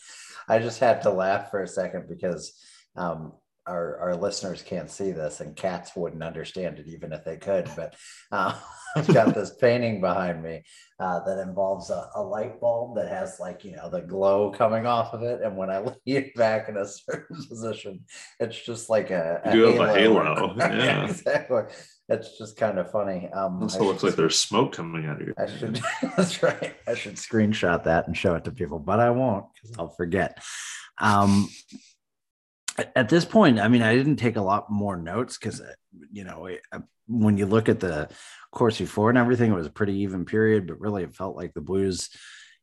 [0.49, 2.59] I just had to laugh for a second because
[2.97, 3.33] um,
[3.67, 7.69] our, our listeners can't see this and cats wouldn't understand it even if they could.
[7.75, 7.95] But
[8.31, 8.55] uh,
[8.97, 10.63] I've got this painting behind me
[11.01, 14.87] uh, that involves a, a, light bulb that has like, you know, the glow coming
[14.87, 15.43] off of it.
[15.43, 18.05] And when I lean back in a certain position,
[18.41, 19.87] it's just like a, a you halo.
[19.87, 20.55] have a halo.
[20.57, 21.05] Yeah.
[21.07, 21.63] exactly.
[22.09, 23.29] It's just kind of funny.
[23.33, 25.35] Um, also looks like there's smoke coming out of your.
[25.37, 25.81] I should.
[26.17, 26.77] That's right.
[26.87, 30.41] I should screenshot that and show it to people, but I won't because I'll forget.
[30.99, 31.49] Um,
[32.95, 35.73] at this point, I mean, I didn't take a lot more notes because, uh,
[36.13, 36.49] you know,
[37.09, 38.09] when you look at the
[38.51, 41.55] course before and everything, it was a pretty even period, but really it felt like
[41.55, 42.11] the Blues,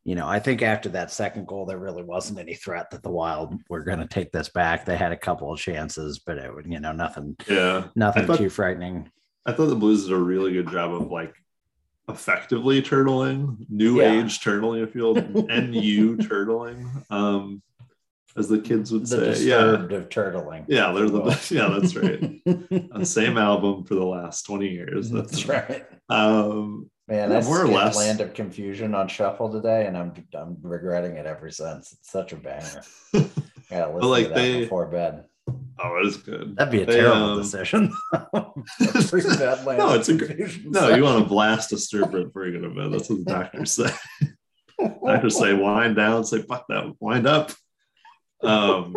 [0.04, 3.10] you know, I think after that second goal, there really wasn't any threat that the
[3.10, 4.84] Wild were going to take this back.
[4.84, 8.38] They had a couple of chances, but it would, you know, nothing, yeah, nothing thought,
[8.38, 9.10] too frightening.
[9.46, 11.34] I thought the Blues did a really good job of like
[12.08, 14.12] effectively turtling, new yeah.
[14.12, 17.10] age turtling, if you will, NU turtling.
[17.10, 17.62] Um,
[18.36, 19.44] as the kids would the say.
[19.44, 20.64] Yeah, of turtling.
[20.68, 21.50] Yeah, they're the best.
[21.50, 21.94] Yeah, that's
[23.00, 23.06] right.
[23.06, 25.10] same album for the last twenty years.
[25.10, 25.86] That's, that's right.
[26.08, 30.12] Um, Man, yeah, I more or less Land of Confusion on shuffle today, and I'm
[30.34, 31.92] I'm regretting it ever since.
[31.92, 32.82] It's such a banger.
[33.70, 35.24] Yeah, listen like to that they, before bed.
[35.48, 36.54] Oh, it is good.
[36.54, 37.92] That'd be a they, terrible um, decision.
[38.32, 38.52] no,
[39.94, 40.64] it's a great.
[40.66, 42.92] No, you want to blast a stripper before you go to bed.
[42.92, 43.90] That's what the doctors say.
[45.04, 46.24] doctors say wind down.
[46.24, 46.94] Say fuck that.
[47.00, 47.52] Wind up.
[48.44, 48.96] Um,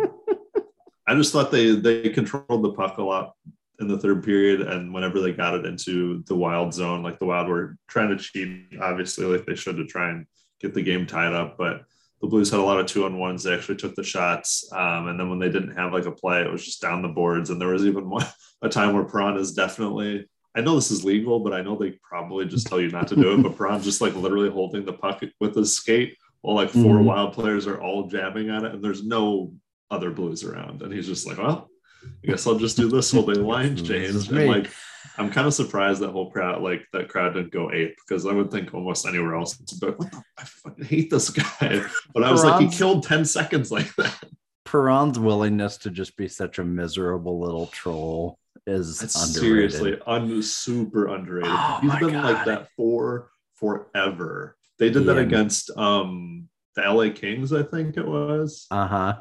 [1.06, 3.34] I just thought they they controlled the puck a lot
[3.80, 7.26] in the third period, and whenever they got it into the wild zone, like the
[7.26, 10.26] wild were trying to cheat, obviously, like they should to try and
[10.60, 11.84] get the game tied up, but
[12.20, 13.44] the Blues had a lot of two on ones.
[13.44, 14.68] They actually took the shots.
[14.72, 17.08] Um, and then when they didn't have like a play, it was just down the
[17.08, 17.50] boards.
[17.50, 18.26] And there was even one,
[18.62, 21.98] a time where Perron is definitely, I know this is legal, but I know they
[22.02, 23.42] probably just tell you not to do it.
[23.42, 27.04] But Perron's just like literally holding the puck with his skate while like 4 mm-hmm.
[27.04, 29.52] wild players are all jabbing at it and there's no
[29.90, 31.68] other blues around and he's just like well
[32.04, 34.70] i guess i'll just do this while they line change and like
[35.16, 38.32] i'm kind of surprised that whole crowd like that crowd didn't go ape because i
[38.32, 41.82] would think almost anywhere else but what the, i fucking hate this guy
[42.14, 44.22] but i was like he killed 10 seconds like that
[44.64, 49.72] Perron's willingness to just be such a miserable little troll is underrated.
[49.72, 51.50] seriously un- super underrated.
[51.50, 52.34] Oh He's been God.
[52.34, 54.57] like that for forever.
[54.78, 58.66] They did that against um the LA Kings, I think it was.
[58.70, 59.16] Uh huh.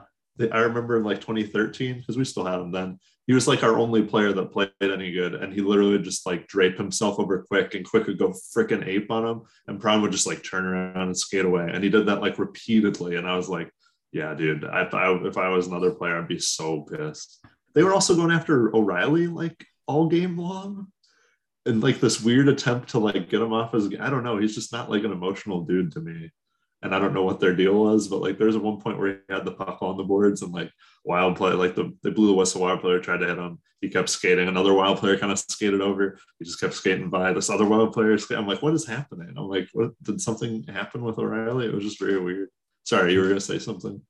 [0.51, 2.99] I remember in like 2013 because we still had him then.
[3.25, 6.25] He was like our only player that played any good, and he literally would just
[6.25, 10.01] like drape himself over Quick, and Quick would go freaking ape on him, and Perron
[10.01, 13.27] would just like turn around and skate away, and he did that like repeatedly, and
[13.27, 13.69] I was like,
[14.13, 17.43] yeah, dude, if I if I was another player, I'd be so pissed.
[17.75, 20.87] They were also going after O'Reilly like all game long
[21.67, 24.37] and like this weird attempt to like get him off as I don't know.
[24.37, 26.31] He's just not like an emotional dude to me.
[26.83, 29.21] And I don't know what their deal was, but like there's a one point where
[29.27, 30.71] he had the puck on the boards and like
[31.03, 32.61] wild play, like the they blew the whistle.
[32.61, 33.59] Wild player tried to hit him.
[33.81, 34.47] He kept skating.
[34.47, 36.19] Another wild player kind of skated over.
[36.39, 37.33] He just kept skating by.
[37.33, 38.17] This other wild player.
[38.31, 39.33] I'm like, what is happening?
[39.37, 41.65] I'm like, what did something happen with O'Reilly?
[41.65, 42.49] It was just very weird.
[42.83, 44.01] Sorry, you were gonna say something.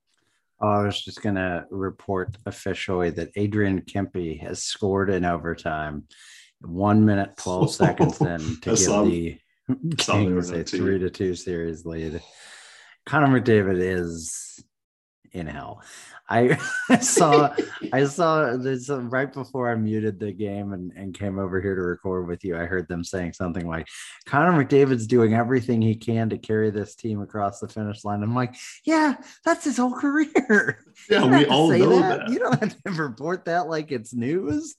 [0.60, 6.04] Oh, I was just gonna report officially that Adrian Kempe has scored in overtime
[6.62, 9.40] one minute, 12 seconds in to give the
[9.98, 12.22] Kings a three to two series lead.
[13.06, 14.64] Connor McDavid is
[15.32, 15.82] in hell.
[16.30, 16.58] I,
[17.00, 17.56] saw
[17.94, 21.76] I saw this uh, right before I muted the game and, and came over here
[21.76, 22.58] to record with you.
[22.58, 23.88] I heard them saying something like
[24.26, 28.24] Connor McDavid's doing everything he can to carry this team across the finish line.
[28.24, 29.16] I'm like, yeah,
[29.46, 30.84] that's his whole career.
[31.10, 32.20] Yeah, we all know that.
[32.20, 32.30] that.
[32.30, 34.76] You don't have to report that like it's news.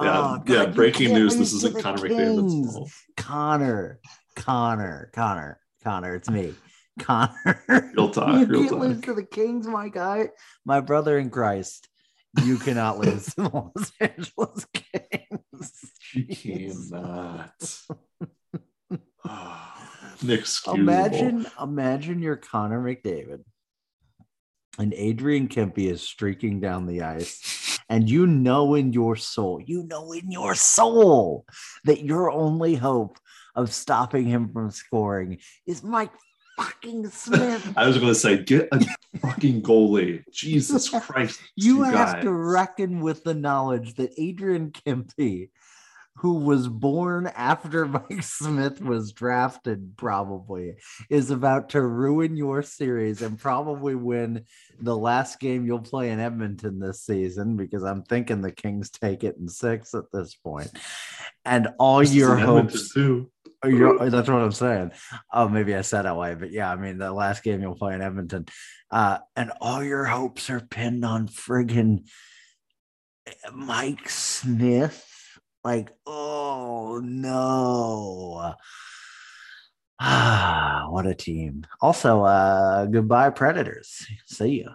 [0.00, 0.66] Yeah, oh, God, yeah.
[0.66, 1.36] Breaking news.
[1.36, 2.90] This is a Connor McDavid's fault.
[3.16, 4.00] Connor,
[4.36, 6.14] Connor, Connor, Connor.
[6.14, 6.54] It's me,
[7.00, 7.64] Connor.
[7.68, 8.38] Real talk.
[8.38, 8.80] you real can't talk.
[8.80, 10.28] lose to the Kings, my guy,
[10.64, 11.88] my brother in Christ.
[12.44, 15.72] You cannot lose to the Los Angeles Kings.
[16.12, 17.78] You cannot.
[19.28, 23.42] oh, imagine, imagine you're Connor McDavid,
[24.78, 29.84] and Adrian Kempe is streaking down the ice and you know in your soul, you
[29.84, 31.44] know in your soul
[31.84, 33.18] that your only hope
[33.54, 36.12] of stopping him from scoring is Mike
[36.58, 37.72] fucking Smith.
[37.76, 38.84] I was going to say, get a
[39.20, 40.24] fucking goalie.
[40.32, 41.40] Jesus Christ.
[41.56, 42.24] you, you have guys.
[42.24, 45.50] to reckon with the knowledge that Adrian Kempe
[46.18, 50.74] who was born after Mike Smith was drafted, probably
[51.08, 54.44] is about to ruin your series and probably win
[54.80, 59.22] the last game you'll play in Edmonton this season because I'm thinking the Kings take
[59.22, 60.70] it in six at this point.
[61.44, 62.92] And all this your hopes.
[62.92, 63.30] Too.
[63.62, 64.92] that's what I'm saying.
[65.32, 67.94] Oh, maybe I said that way, but yeah, I mean, the last game you'll play
[67.94, 68.46] in Edmonton,
[68.90, 72.08] uh, and all your hopes are pinned on friggin'
[73.52, 75.07] Mike Smith
[75.64, 78.54] like, oh no.
[80.00, 81.66] Ah, what a team.
[81.80, 84.06] Also, uh, goodbye, Predators.
[84.26, 84.72] See ya.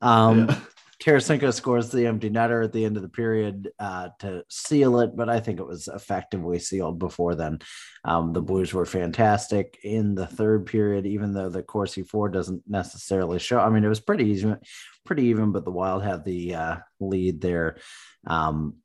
[0.00, 0.56] Um, yeah.
[1.00, 5.16] Tarasenko scores the empty netter at the end of the period uh, to seal it,
[5.16, 7.60] but I think it was effectively sealed before then.
[8.04, 12.62] Um, the Blues were fantastic in the third period, even though the Corsi for doesn't
[12.68, 13.60] necessarily show.
[13.60, 14.58] I mean, it was pretty even,
[15.06, 17.78] pretty even, but the Wild had the uh, lead there.
[18.26, 18.76] Um,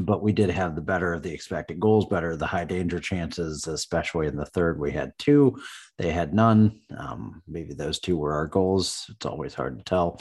[0.00, 3.66] but we did have the better of the expected goals, better the high danger chances,
[3.66, 4.80] especially in the third.
[4.80, 5.58] We had two,
[5.98, 6.80] they had none.
[6.96, 9.06] Um, maybe those two were our goals.
[9.10, 10.20] It's always hard to tell.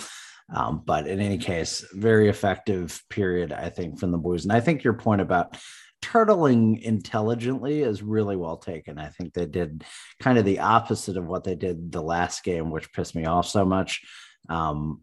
[0.53, 4.45] Um, but in any case, very effective period, I think, from the Blues.
[4.45, 5.57] And I think your point about
[6.01, 8.97] turtling intelligently is really well taken.
[8.97, 9.83] I think they did
[10.21, 13.47] kind of the opposite of what they did the last game, which pissed me off
[13.47, 14.01] so much.
[14.47, 15.01] Um,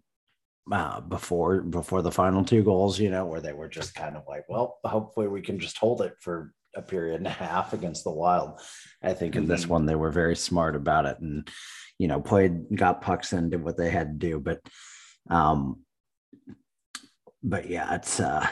[0.71, 4.23] uh, before before the final two goals, you know, where they were just kind of
[4.27, 8.05] like, well, hopefully we can just hold it for a period and a half against
[8.05, 8.61] the Wild.
[9.03, 9.73] I think in this mm-hmm.
[9.73, 11.49] one they were very smart about it and
[11.99, 14.61] you know played got pucks and did what they had to do, but
[15.31, 15.81] um,
[17.43, 18.47] but yeah, it's uh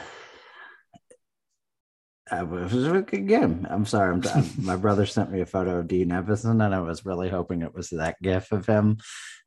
[2.41, 3.67] it was a good game.
[3.69, 4.13] I'm sorry.
[4.13, 7.29] I'm, I'm, my brother sent me a photo of Dean Evason, and I was really
[7.29, 8.97] hoping it was that GIF of him,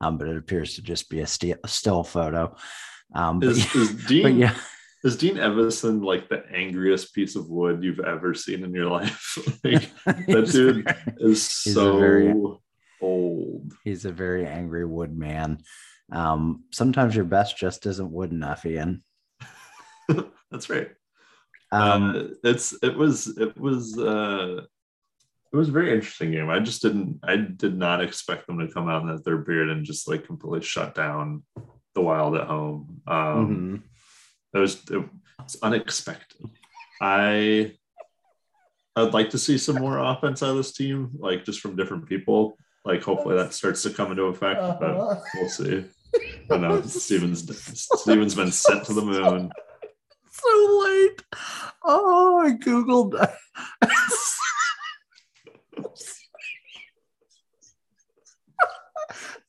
[0.00, 2.56] um, but it appears to just be a, st- a still photo.
[3.14, 4.38] Um, is, but, is Dean?
[4.38, 4.54] yeah.
[5.04, 9.38] Is Dean Evason like the angriest piece of wood you've ever seen in your life?
[9.62, 12.34] like, that dude very, is so very,
[13.00, 13.72] old.
[13.84, 15.58] He's a very angry wood man.
[16.10, 19.02] Um, sometimes your best just isn't wood enough, Ian.
[20.50, 20.90] That's right.
[21.72, 24.62] Um, uh, it's it was it was uh,
[25.52, 26.50] it was a very interesting game.
[26.50, 29.70] I just didn't I did not expect them to come out in that third period
[29.70, 31.42] and just like completely shut down
[31.94, 33.00] the Wild at home.
[33.06, 33.76] Um, mm-hmm.
[34.54, 35.04] It was it,
[35.42, 36.48] it's unexpected.
[37.00, 37.72] I
[38.94, 42.06] I'd like to see some more offense out of this team, like just from different
[42.06, 42.56] people.
[42.84, 45.20] Like hopefully that starts to come into effect, but uh-huh.
[45.34, 45.84] we'll see.
[46.50, 47.44] I know Steven's
[48.00, 49.50] Steven's been sent to the moon
[50.40, 51.22] so late.
[51.84, 53.14] Oh, I googled.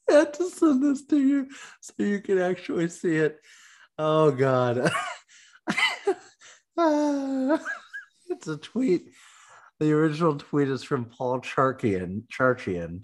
[0.10, 1.48] I had to send this to you
[1.82, 3.40] so you can actually see it.
[3.98, 4.90] Oh God.
[8.30, 9.12] it's a tweet.
[9.80, 12.24] The original tweet is from Paul Charkian.
[12.28, 13.04] Charchian.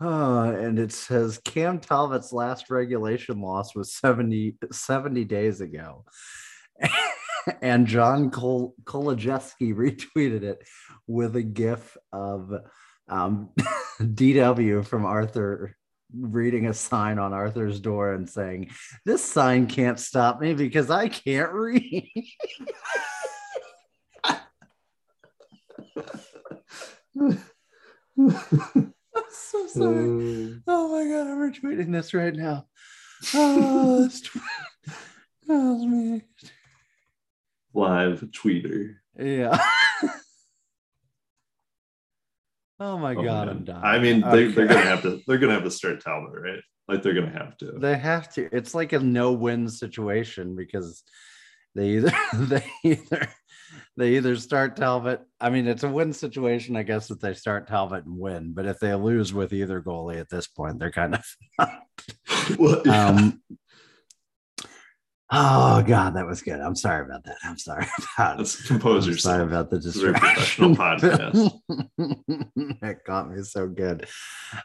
[0.00, 6.04] Uh, and it says Cam Talbot's last regulation loss was 70, 70 days ago.
[7.62, 9.74] and John Kol- Kolodziejski
[10.16, 10.66] retweeted it
[11.06, 12.52] with a gif of
[13.08, 13.50] um,
[14.00, 15.76] DW from Arthur
[16.18, 18.70] reading a sign on Arthur's door and saying,
[19.04, 22.10] This sign can't stop me because I can't read.
[27.20, 27.38] I'm
[29.30, 30.60] so sorry.
[30.66, 32.66] Oh my god, I'm retweeting this right now.
[33.34, 34.38] Oh, that's tw-
[35.48, 36.22] oh, me.
[37.74, 38.94] Live tweeter.
[39.18, 39.58] Yeah.
[42.80, 43.56] oh my Oh, god, man.
[43.56, 43.84] I'm done.
[43.84, 45.20] I mean, they, they're gonna have to.
[45.26, 46.60] They're gonna have to start Talbot, right?
[46.88, 47.72] Like they're gonna have to.
[47.78, 48.48] They have to.
[48.54, 51.02] It's like a no-win situation because
[51.74, 53.28] they either they either
[53.96, 55.20] they either start Talbot.
[55.40, 58.52] I mean, it's a win situation, I guess, if they start Talbot and win.
[58.54, 61.24] But if they lose with either goalie at this point, they're kind of.
[62.58, 63.08] Well, yeah.
[63.08, 63.42] um,
[65.30, 66.60] oh God, that was good.
[66.60, 67.36] I'm sorry about that.
[67.44, 68.38] I'm sorry about it.
[68.38, 71.50] Let's I'm sorry about the It's a professional distraction.
[72.80, 74.08] that got me so good.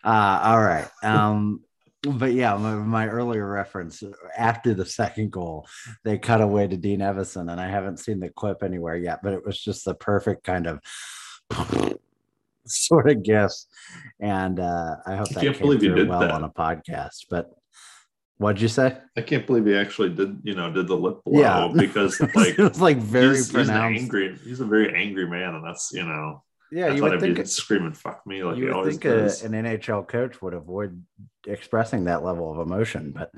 [0.04, 0.88] Uh, all right.
[1.04, 1.62] Um,
[2.02, 4.04] but yeah, my, my earlier reference
[4.38, 5.68] after the second goal,
[6.04, 9.34] they cut away to Dean Evason, and I haven't seen the clip anywhere yet, but
[9.34, 10.80] it was just the perfect kind of
[12.66, 13.68] sort of guess.
[14.20, 16.32] And uh, I hope I that can't believe you did well that.
[16.32, 17.26] on a podcast.
[17.30, 17.52] But
[18.38, 18.98] what'd you say?
[19.18, 20.40] I can't believe he actually did.
[20.44, 21.72] You know, did the lip blow Yeah.
[21.76, 24.38] because like it was like very he's, he's angry.
[24.44, 26.44] He's a very angry man, and that's you know.
[26.72, 29.06] yeah, I you thought would think be screaming "fuck me" like he you would think
[29.06, 31.04] a, an NHL coach would avoid
[31.48, 33.32] expressing that level of emotion, but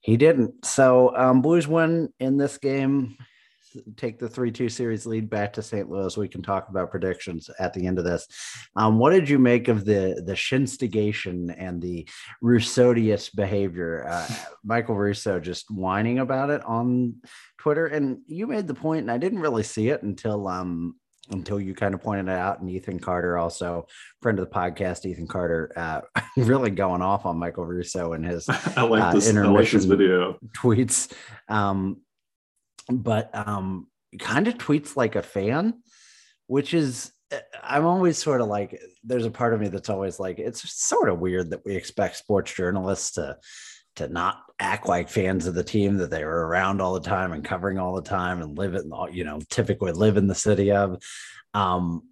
[0.00, 0.64] he didn't.
[0.64, 3.16] So um, Blues win in this game,
[3.96, 5.88] take the three-two series lead back to St.
[5.88, 6.16] Louis.
[6.16, 8.26] We can talk about predictions at the end of this.
[8.76, 12.08] Um, what did you make of the the shinstigation and the
[12.42, 14.06] Rousseaudius behavior?
[14.08, 14.28] Uh,
[14.64, 17.16] Michael Russo just whining about it on
[17.58, 20.96] Twitter, and you made the point, and I didn't really see it until um
[21.30, 23.86] until you kind of pointed it out, and Ethan Carter, also
[24.22, 26.00] friend of the podcast, Ethan Carter, uh,
[26.36, 29.34] really going off on Michael Russo and his I like uh, this.
[29.34, 30.38] I like this video.
[30.56, 31.12] tweets.
[31.48, 31.98] Um,
[32.88, 35.82] but um, kind of tweets like a fan,
[36.46, 40.20] which is uh, I'm always sort of like there's a part of me that's always
[40.20, 43.36] like it's sort of weird that we expect sports journalists to
[43.96, 47.32] to not act like fans of the team that they were around all the time
[47.32, 50.70] and covering all the time and live in you know typically live in the city
[50.70, 51.02] of
[51.54, 52.02] um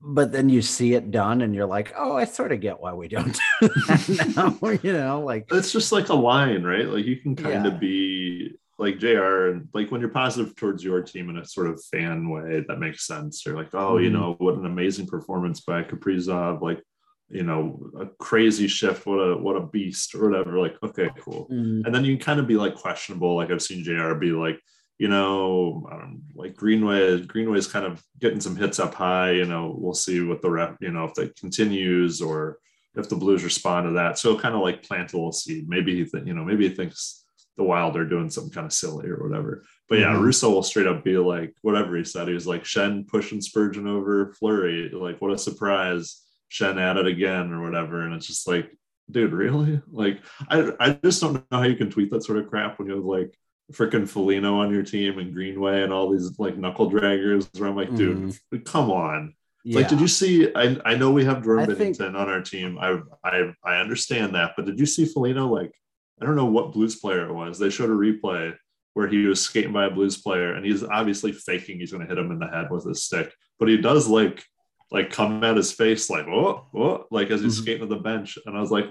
[0.00, 2.92] but then you see it done and you're like oh i sort of get why
[2.94, 6.86] we don't do that now you know like It's just like a line, right?
[6.88, 7.72] Like you can kind Yeah.
[7.74, 11.66] of be like JR and like when you're positive towards your team in a sort
[11.68, 13.44] of fan way, that makes sense.
[13.44, 14.12] You're like, oh, you Mhm.
[14.12, 16.80] know, what an amazing performance by Kaprizov, like,
[17.28, 20.58] you know, a crazy shift, what a what a beast or whatever.
[20.58, 21.48] Like, okay, cool.
[21.50, 23.34] mm, And then you can kind of be like questionable.
[23.36, 24.60] Like I've seen JR be like,
[24.98, 27.20] you know, I don't like Greenway.
[27.26, 29.32] Greenway's kind of getting some hits up high.
[29.32, 32.58] You know, we'll see what the rep, you know, if that continues or
[32.96, 34.18] if the Blues respond to that.
[34.18, 35.68] So kind of like plant a little seed.
[35.68, 37.24] Maybe he, th- you know, maybe he thinks
[37.58, 39.64] the Wild are doing something kind of silly or whatever.
[39.90, 40.22] But yeah, Mhm.
[40.22, 42.28] Russo will straight up be like, whatever he said.
[42.28, 44.88] He was like Schenn pushing Spurgeon over Fleury.
[44.90, 46.24] Like, what a surprise!
[46.50, 48.02] Schenn at it again or whatever.
[48.02, 48.70] And it's just like,
[49.10, 49.82] dude, really?
[49.92, 52.88] Like, I I just don't know how you can tweet that sort of crap when
[52.88, 53.36] you have like
[53.72, 57.48] freaking Foligno on your team and Greenway and all these like knuckle draggers.
[57.58, 58.34] Where I'm like, dude,
[58.64, 59.34] come on.
[59.64, 59.78] Yeah.
[59.80, 60.48] Like, did you see?
[60.54, 62.78] I, I know we have Jordan I think- on our team.
[62.80, 65.48] I, I I understand that, but did you see Foligno?
[65.52, 65.72] Like,
[66.20, 67.58] I don't know what Blues player it was.
[67.58, 68.54] They showed a replay
[68.94, 72.08] where he was skating by a Blues player, and he's obviously faking he's going to
[72.08, 74.44] hit him in the head with his stick, but he does like
[74.90, 77.62] like come at his face like oh oh like as he's Mhm.
[77.62, 78.86] skating to the bench, and I was like,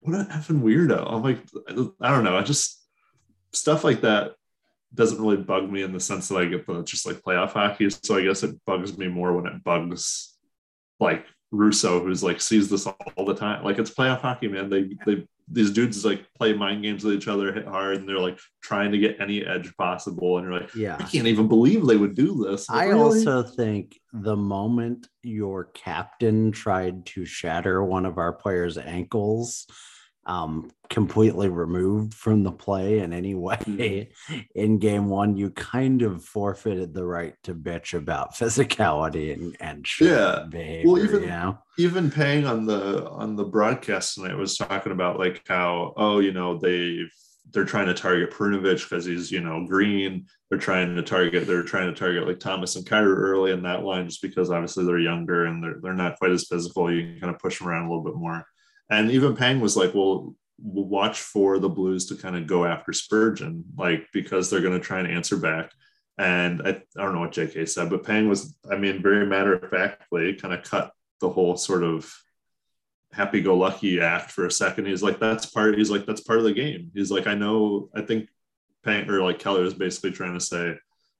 [0.00, 1.12] what an effing weirdo.
[1.12, 1.40] I'm like,
[2.00, 2.36] I don't know.
[2.36, 2.82] I just
[3.52, 4.32] stuff like that
[4.94, 7.90] doesn't really bug me in the sense that I get the just like playoff hockey.
[7.90, 10.34] So I guess it bugs me more when it bugs
[11.00, 13.62] like Russo, who's like sees this all the time.
[13.64, 14.70] Like it's playoff hockey, man.
[14.70, 18.18] They they these dudes like play mind games with each other, hit hard, and they're
[18.18, 20.38] like trying to get any edge possible.
[20.38, 22.68] And you're like, yeah, I can't even believe they would do this.
[22.68, 23.18] Like, I really?
[23.18, 29.66] also think the moment your captain tried to shatter one of our players' ankles,
[30.26, 34.40] um, completely removed from the play in any way mm-hmm.
[34.54, 39.86] in game one, you kind of forfeited the right to bitch about physicality and, and
[40.00, 40.44] yeah.
[40.48, 40.92] behavior.
[40.92, 41.58] Well, even, you know?
[41.78, 46.32] even Pang on the on the broadcast tonight was talking about like how, oh, you
[46.32, 47.10] know, they've
[47.52, 50.26] they're trying to target Perunovich because he's, you know, green.
[50.50, 53.84] They're trying to target, they're trying to target like Thomas and Kyrou early in that
[53.84, 56.92] line just because obviously they're younger and they're they're not quite as physical.
[56.92, 58.44] You can kind of push them around a little bit more.
[58.90, 62.92] And even Pang was like, well, watch for the Blues to kind of go after
[62.92, 65.72] Spurgeon, like because they're going to try and answer back.
[66.18, 69.54] And I, I don't know what JK said, but Pang was, I mean, very matter
[69.54, 72.10] of factly kind of cut the whole sort of
[73.12, 74.86] happy go lucky act for a second.
[74.86, 76.90] He's like, that's part, he's like, that's part of the game.
[76.94, 78.28] He's like, I know, I think
[78.82, 80.74] Pang or like Keller is basically trying to say,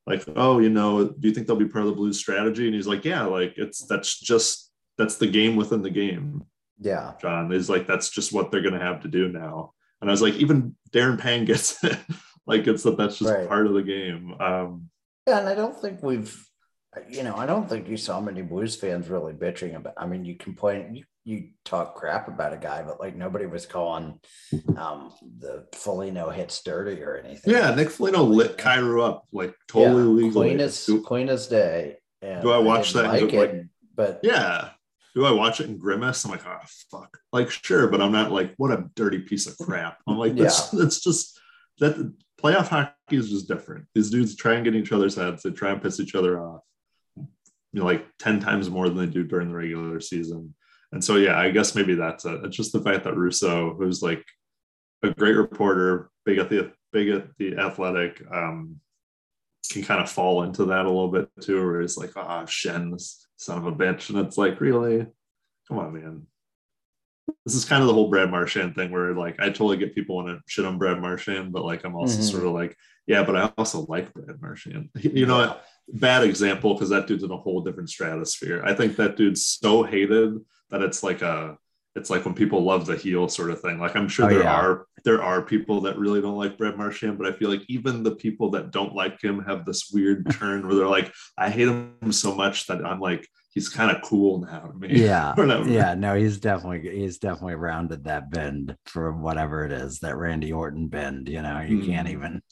[0.06, 2.66] like, oh, you know, do you think they'll be part of the Blues strategy?
[2.66, 6.44] And he's like, yeah, like it's, that's just, that's the game within the game.
[6.78, 7.12] Yeah.
[7.20, 9.72] John is like, that's just what they're going to have to do now.
[10.00, 11.98] And I was like, even Darren Pang gets it.
[12.46, 13.48] like, it's that that's just right.
[13.48, 14.34] part of the game.
[14.40, 14.90] Um,
[15.26, 15.38] yeah.
[15.38, 16.44] And I don't think we've,
[17.08, 20.24] you know, I don't think you saw many Blues fans really bitching about, I mean,
[20.24, 24.20] you complain, you, you talk crap about a guy, but like nobody was calling
[24.76, 27.52] um, the Foligno hits dirty or anything.
[27.52, 27.74] Yeah.
[27.74, 30.48] Nick Foligno lit Kyrou up like totally yeah, legally.
[30.50, 31.96] Cleanest, do, cleanest day.
[32.22, 33.22] And do I watch I that?
[33.22, 34.70] Like it, like, but yeah,
[35.16, 36.24] do I watch it and grimace?
[36.24, 36.58] I'm like, oh
[36.90, 37.18] fuck.
[37.32, 39.96] Like, sure, but I'm not like, what a dirty piece of crap.
[40.06, 40.80] I'm like, that's yeah.
[40.80, 41.40] that's just
[41.78, 43.86] that playoff hockey is just different.
[43.94, 46.60] These dudes try and get each other's heads, they try and piss each other off,
[47.16, 47.26] you
[47.72, 50.54] know, like 10 times more than they do during the regular season.
[50.92, 52.44] And so yeah, I guess maybe that's it.
[52.44, 54.22] It's just the fact that Russo, who's like
[55.02, 58.80] a great reporter, big at the big at the athletic, um,
[59.72, 62.46] can kind of fall into that a little bit too, where it's like, ah, oh,
[62.46, 64.10] Schenn's son of a bitch.
[64.10, 65.06] And it's like, really?
[65.68, 66.26] Come on, man.
[67.44, 70.16] This is kind of the whole Brad Marchand thing where like I totally get people
[70.16, 72.22] want to shit on Brad Marchand, but like I'm also mm-hmm.
[72.22, 72.76] sort of like,
[73.06, 74.90] yeah, but I also like Brad Marchand.
[75.00, 75.64] You know what?
[75.88, 78.62] Bad example because that dude's in a whole different stratosphere.
[78.64, 80.38] I think that dude's so hated
[80.70, 81.58] that it's like a
[81.96, 83.78] it's like when people love the heel sort of thing.
[83.78, 84.54] Like I'm sure oh, there yeah.
[84.54, 88.02] are there are people that really don't like Brad Marchand, but I feel like even
[88.02, 91.68] the people that don't like him have this weird turn where they're like, I hate
[91.68, 94.88] him so much that I'm like, he's kind of cool now to me.
[94.90, 95.34] Yeah.
[95.66, 95.94] yeah.
[95.94, 100.88] No, he's definitely he's definitely rounded that bend for whatever it is, that Randy Orton
[100.88, 101.28] bend.
[101.28, 101.86] You know, you mm.
[101.86, 102.42] can't even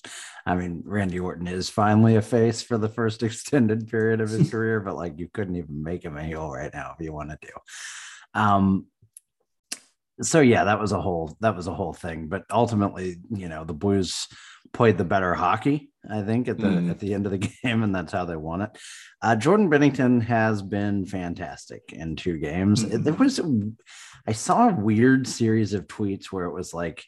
[0.47, 4.51] I mean, Randy Orton is finally a face for the first extended period of his
[4.51, 7.39] career, but like you couldn't even make him a heel right now if you wanted
[7.43, 8.41] to.
[8.41, 8.87] Um,
[10.23, 12.29] so yeah, that was a whole that was a whole thing.
[12.29, 14.29] But ultimately, you know, the Blues
[14.73, 16.91] played the better hockey, I think, at the mm.
[16.91, 18.79] at the end of the game, and that's how they won it.
[19.23, 22.85] Uh, Jordan Binnington has been fantastic in two games.
[22.85, 23.05] Mm.
[23.05, 23.41] There was
[24.27, 27.05] I saw a weird series of tweets where it was like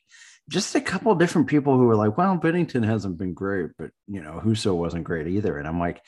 [0.48, 4.22] just a couple different people who were like, "Well, Binnington hasn't been great, but you
[4.22, 6.00] know, Husso wasn't great either," and I'm like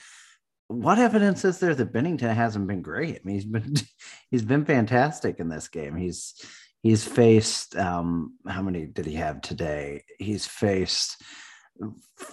[0.69, 3.17] what evidence is there that Binnington hasn't been great?
[3.17, 3.75] I mean, he's been
[4.31, 5.97] he's been fantastic in this game.
[5.97, 6.35] He's
[6.83, 10.05] he's faced um, how many did he have today?
[10.19, 11.23] He's faced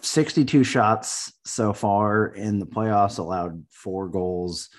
[0.01, 4.69] 62 shots so far in the playoffs, allowed four goals,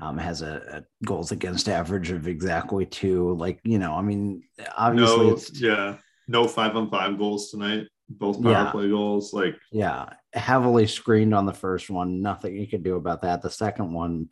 [0.00, 3.34] um, has a, a, goals against average of exactly two.
[3.34, 4.42] Like, you know, I mean,
[4.76, 5.96] obviously, no, yeah,
[6.28, 8.70] no five on five goals tonight, both power yeah.
[8.70, 9.32] play goals.
[9.32, 12.20] Like, yeah, heavily screened on the first one.
[12.20, 13.42] Nothing you can do about that.
[13.42, 14.28] The second one,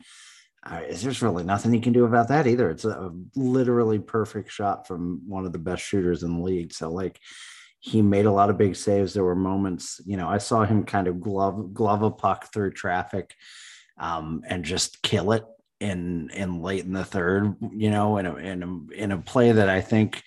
[0.65, 2.69] uh, there's really nothing you can do about that either.
[2.69, 6.73] It's a, literally perfect shot from one of the best shooters in the league.
[6.73, 7.19] So like
[7.79, 9.13] he made a lot of big saves.
[9.13, 12.71] There were moments, you know, I saw him kind of glove glove a puck through
[12.71, 13.35] traffic
[13.99, 15.45] um, and just kill it
[15.79, 17.55] in in late in the third.
[17.71, 20.23] You know, in a in a in a play that I think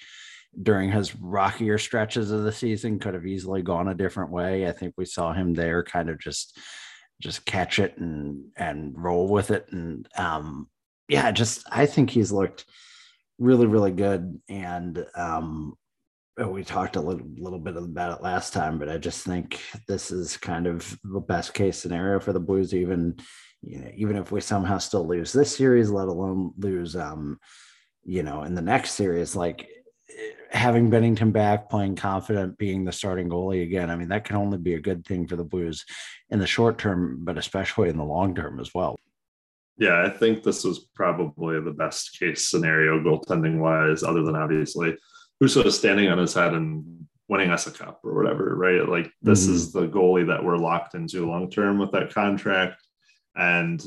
[0.63, 4.69] during his rockier stretches of the season could have easily gone a different way.
[4.69, 6.57] I think we saw him there kind of just
[7.21, 9.67] just catch it and and roll with it.
[9.73, 10.69] And um
[11.09, 12.65] yeah just i think he's looked
[13.39, 14.41] really really good.
[14.49, 15.75] And um
[16.47, 20.13] we talked a little, little bit about it last time but i just think this
[20.13, 23.17] is kind of the best case scenario for the blues even
[23.61, 27.41] you know even if we somehow still lose this series let alone lose um
[28.09, 29.37] you know in the next series.
[29.37, 29.69] Like
[30.51, 34.59] having Binnington back, playing confident, being the starting goalie again, I mean, that can only
[34.59, 35.85] be a good thing for the Blues
[36.31, 38.99] in the short term, but especially in the long term as well.
[39.77, 44.97] Yeah, I think this was probably the best case scenario goaltending wise, other than obviously
[45.43, 48.89] Husso standing on his head and winning us a cup or whatever, right?
[48.89, 49.55] Like this mm-hmm.
[49.55, 52.83] is the goalie that we're locked into long term with that contract.
[53.37, 53.81] And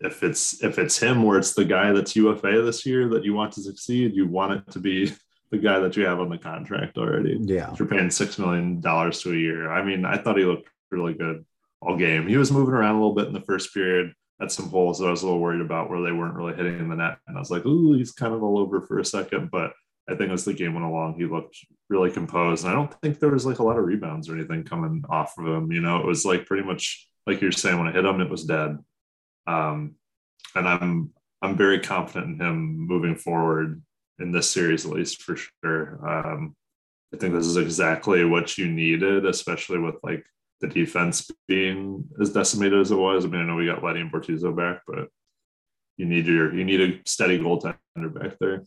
[0.00, 3.32] if it's if it's him where it's the guy that's UFA this year that you
[3.32, 5.12] want to succeed, you want it to be
[5.50, 7.38] the guy that you have on the contract already.
[7.40, 7.74] Yeah.
[7.78, 9.70] You're paying six million dollars to a year.
[9.70, 11.44] I mean, I thought he looked really good
[11.80, 12.28] all game.
[12.28, 15.06] He was moving around a little bit in the first period at some holes that
[15.06, 17.18] I was a little worried about where they weren't really hitting the net.
[17.26, 19.50] And I was like, ooh, he's kind of all over for a second.
[19.50, 19.72] But
[20.08, 21.56] I think as the game went along, he looked
[21.88, 22.64] really composed.
[22.64, 25.36] And I don't think there was like a lot of rebounds or anything coming off
[25.38, 25.72] of him.
[25.72, 28.30] You know, it was like pretty much like you're saying, when I hit him, it
[28.30, 28.78] was dead.
[29.46, 29.96] Um,
[30.54, 31.10] and I'm
[31.42, 33.82] I'm very confident in him moving forward
[34.18, 35.98] in this series, at least for sure.
[36.06, 36.56] Um,
[37.14, 40.26] I think this is exactly what you needed, especially with like
[40.60, 43.24] the defense being as decimated as it was.
[43.24, 45.08] I mean, I know we got Leddy and Bortuzzo back, but
[45.96, 48.64] you need your you need a steady goaltender back there.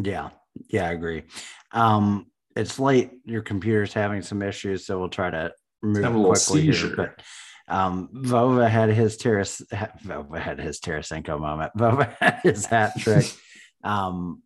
[0.00, 0.30] Yeah,
[0.68, 1.24] yeah, I agree.
[1.72, 2.26] Um,
[2.56, 3.10] it's late.
[3.24, 6.94] Your computer's having some issues, so we'll try to move quickly here.
[6.96, 7.22] But
[7.68, 11.72] um, Vova had his Teres, Vova had his Tarasenko moment.
[11.76, 13.26] Vova had his hat trick.
[13.82, 14.42] Um,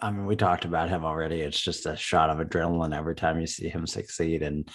[0.00, 1.40] I mean, we talked about him already.
[1.40, 4.68] It's just a shot of adrenaline every time you see him succeed, and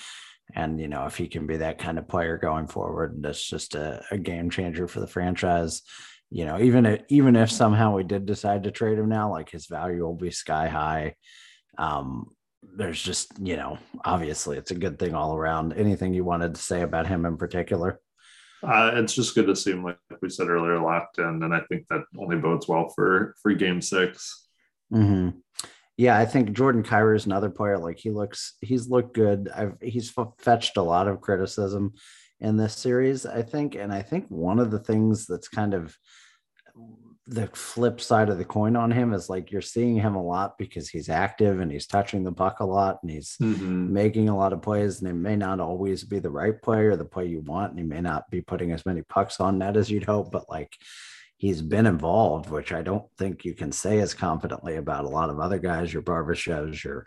[0.56, 3.76] and you know if he can be that kind of player going forward, that's just
[3.76, 5.82] a, a game changer for the franchise.
[6.30, 9.50] You know, even if, even if somehow we did decide to trade him now, like
[9.50, 11.16] his value will be sky high.
[11.78, 12.32] Um,
[12.76, 15.74] there's just you know, obviously, it's a good thing all around.
[15.74, 18.00] Anything you wanted to say about him in particular?
[18.64, 21.62] Uh, it's just good to see him, like we said earlier, locked in, and I
[21.70, 24.48] think that only bodes well for for Game 6
[24.94, 25.30] mm-hmm.
[25.96, 27.78] Yeah, I think Jordan Kyrou is another player.
[27.78, 29.50] Like he looks, he's looked good.
[29.54, 31.94] I've he's fetched a lot of criticism
[32.40, 35.96] in this series, I think, and I think one of the things that's kind of
[37.26, 40.58] the flip side of the coin on him is like you're seeing him a lot
[40.58, 43.94] because he's active and he's touching the puck a lot and he's mm-hmm.
[43.94, 46.98] making a lot of plays and it may not always be the right play or
[46.98, 49.78] the play you want and he may not be putting as many pucks on net
[49.78, 50.76] as you'd hope but like
[51.38, 55.30] he's been involved which i don't think you can say as confidently about a lot
[55.30, 57.06] of other guys your barbashevs your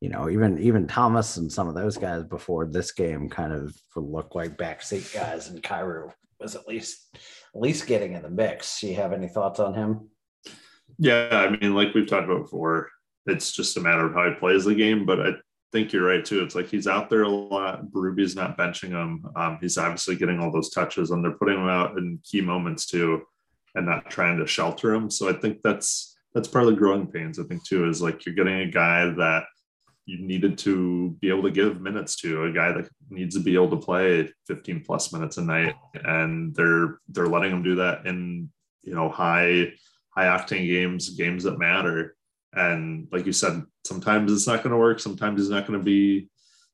[0.00, 3.72] you know even even thomas and some of those guys before this game kind of
[3.94, 7.16] look like backseat guys and Kyrou was at least
[7.54, 8.80] at least getting in the mix.
[8.80, 10.08] Do you have any thoughts on him?
[10.98, 12.90] Yeah, I mean, like we've talked about before,
[13.26, 15.06] it's just a matter of how he plays the game.
[15.06, 15.32] But I
[15.72, 16.42] think you're right too.
[16.42, 17.86] It's like he's out there a lot.
[17.86, 19.26] Berube's not benching him.
[19.36, 22.86] Um, he's obviously getting all those touches, and they're putting him out in key moments
[22.86, 23.22] too,
[23.74, 25.10] and not trying to shelter him.
[25.10, 27.38] So I think that's that's part of the growing pains.
[27.38, 29.44] I think too is like you're getting a guy that
[30.06, 33.54] you needed to be able to give minutes to a guy that needs to be
[33.54, 35.74] able to play 15 plus minutes a night.
[35.94, 38.50] And they're they're letting him do that in
[38.82, 39.72] you know high
[40.10, 42.16] high octane games games that matter.
[42.52, 45.00] And like you said sometimes it's not going to work.
[45.00, 46.28] Sometimes he's not going to be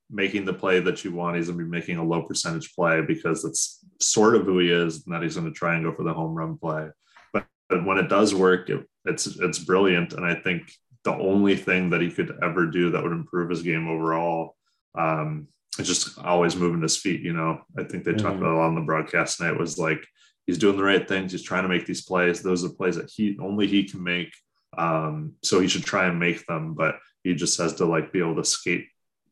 [0.09, 1.37] making the play that you want.
[1.37, 4.71] He's going to be making a low percentage play because that's sort of who he
[4.71, 6.89] is and that he's going to try and go for the home run play.
[7.31, 7.45] But,
[7.85, 10.13] when it does work it, it's it's brilliant.
[10.13, 10.71] And i think
[11.03, 14.55] the only thing that he could ever do that would improve his game overall.
[14.95, 15.47] Um,
[15.77, 17.21] it's just always moving his feet.
[17.21, 18.25] You know, I think they mm-hmm.
[18.25, 20.05] talked about a on the broadcast tonight was like
[20.45, 21.31] he's doing the right things.
[21.31, 22.41] He's trying to make these plays.
[22.41, 24.33] Those are plays that he only he can make.
[24.77, 28.19] Um, so he should try and make them, but he just has to like be
[28.19, 28.87] able to skate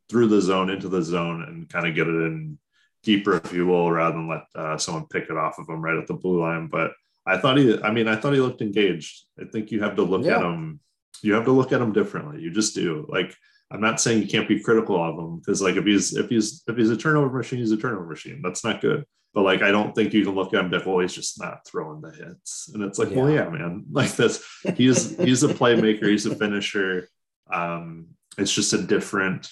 [0.09, 2.57] through the zone into the zone and kind of get it in
[3.03, 5.97] deeper, if you will, rather than let uh, someone pick it off of him right
[5.97, 6.67] at the blue line.
[6.67, 6.91] But
[7.25, 9.25] I thought he, I mean, I thought he looked engaged.
[9.39, 10.37] I think you have to look yeah.
[10.37, 10.79] at him
[11.21, 12.41] you have to look at him differently.
[12.41, 13.05] You just do.
[13.09, 13.35] Like
[13.71, 16.63] I'm not saying you can't be critical of him because like if he's if he's
[16.67, 18.41] if he's a turnover machine, he's a turnover machine.
[18.41, 19.05] That's not good.
[19.33, 21.67] But like I don't think you can look at him like, well, he's just not
[21.67, 22.71] throwing the hits.
[22.73, 23.17] And it's like, yeah.
[23.17, 23.85] well, yeah, man.
[23.91, 24.43] Like this,
[24.75, 27.09] he's he's a playmaker, he's a finisher.
[27.51, 28.07] Um,
[28.37, 29.49] it's just a different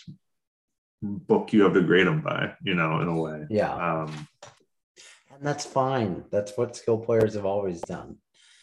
[1.02, 3.46] book you have to grade him by, you know, in a way.
[3.50, 3.74] Yeah.
[3.74, 4.28] Um,
[5.34, 6.24] and that's fine.
[6.32, 8.18] That's what skill players have always done.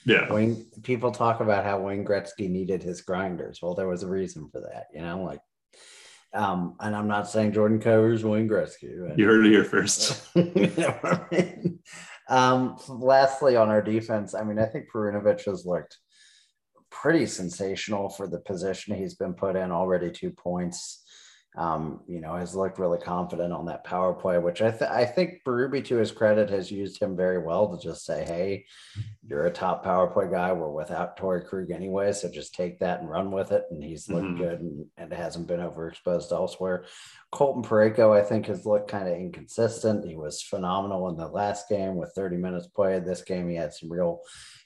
[0.04, 0.32] Yeah.
[0.32, 3.60] Wayne, people talk about how Wayne Gretzky needed his grinders.
[3.62, 5.40] Well, there was a reason for that, you know, like,
[6.34, 9.18] um, and I'm not saying Jordan Kyrou's Wayne Gretzky.
[9.18, 10.22] You heard it here first.
[10.34, 11.78] you know I mean?
[12.28, 15.98] um, lastly, on our defense, I mean, I think Perunovich has looked
[16.90, 21.02] pretty sensational for the position he's been put in already two points
[21.54, 25.04] um, you know, has looked really confident on that power play, which I, th- I
[25.04, 28.64] think Berube, to his credit, has used him very well to just say, hey,
[29.26, 30.52] you're a top power play guy.
[30.52, 33.64] We're without Torey Krug anyway, so just take that and run with it.
[33.70, 34.42] And he's looked mm-hmm.
[34.42, 36.86] good and, and hasn't been overexposed elsewhere.
[37.30, 40.08] Colton Parayko, I think, has looked kind of inconsistent.
[40.08, 43.04] He was phenomenal in the last game with 30 minutes played.
[43.04, 44.22] This game, he had some real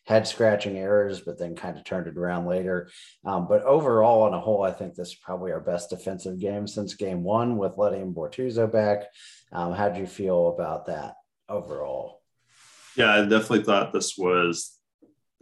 [0.07, 2.89] head scratching errors, but then kind of turned it around later.
[3.25, 6.67] Um, but overall, on a whole, I think this is probably our best defensive game
[6.67, 9.05] since game one with letting Bortuzzo back.
[9.53, 11.15] Um, how do you feel about that
[11.49, 12.23] overall?
[12.97, 14.79] Yeah, I definitely thought this was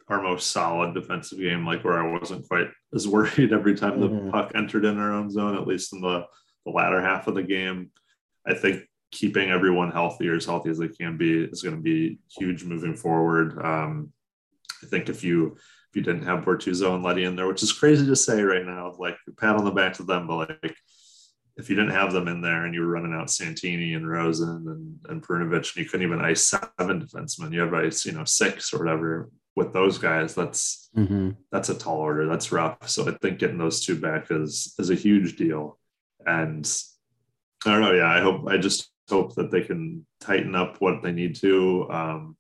[0.09, 4.09] our most solid defensive game, like where I wasn't quite as worried every time the
[4.09, 4.31] mm-hmm.
[4.31, 6.25] puck entered in our own zone, at least in the,
[6.65, 7.91] the latter half of the game.
[8.47, 11.83] I think keeping everyone healthy or as healthy as they can be is going to
[11.83, 13.63] be huge moving forward.
[13.63, 14.13] Um,
[14.85, 17.73] I think if you if you didn't have Bortuzzo and Leddy in there, which is
[17.73, 20.77] crazy to say right now, like pat on the back to them, but like
[21.57, 24.65] if you didn't have them in there and you were running out Santini and Rosen
[24.67, 28.25] and, and Perunovich and you couldn't even ice seven defensemen, you have ice, you know,
[28.25, 31.31] six or whatever with those guys, that's mm-hmm.
[31.53, 32.27] that's a tall order.
[32.27, 32.89] That's rough.
[32.89, 35.79] So I think getting those two back is is a huge deal.
[36.27, 36.71] And
[37.65, 37.93] I don't know.
[37.93, 41.89] Yeah, I hope I just hope that they can tighten up what they need to
[41.91, 42.37] um,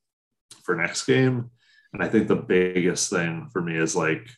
[0.64, 1.50] for next game.
[1.94, 4.28] And I think the biggest thing for me is like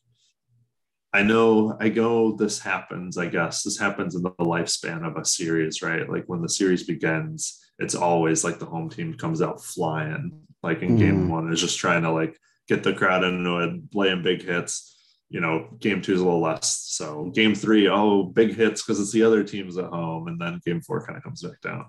[1.13, 3.63] I know I go this happens, I guess.
[3.63, 6.09] This happens in the lifespan of a series, right?
[6.09, 10.43] Like when the series begins, it's always like the home team comes out flying.
[10.63, 10.99] Like in mm.
[10.99, 12.39] game one, is just trying to like
[12.69, 14.95] get the crowd into it, laying big hits.
[15.31, 16.85] You know, game two is a little less.
[16.89, 20.29] So game three, oh, big hits because it's the other teams at home.
[20.29, 21.87] And then game four kind of comes back down.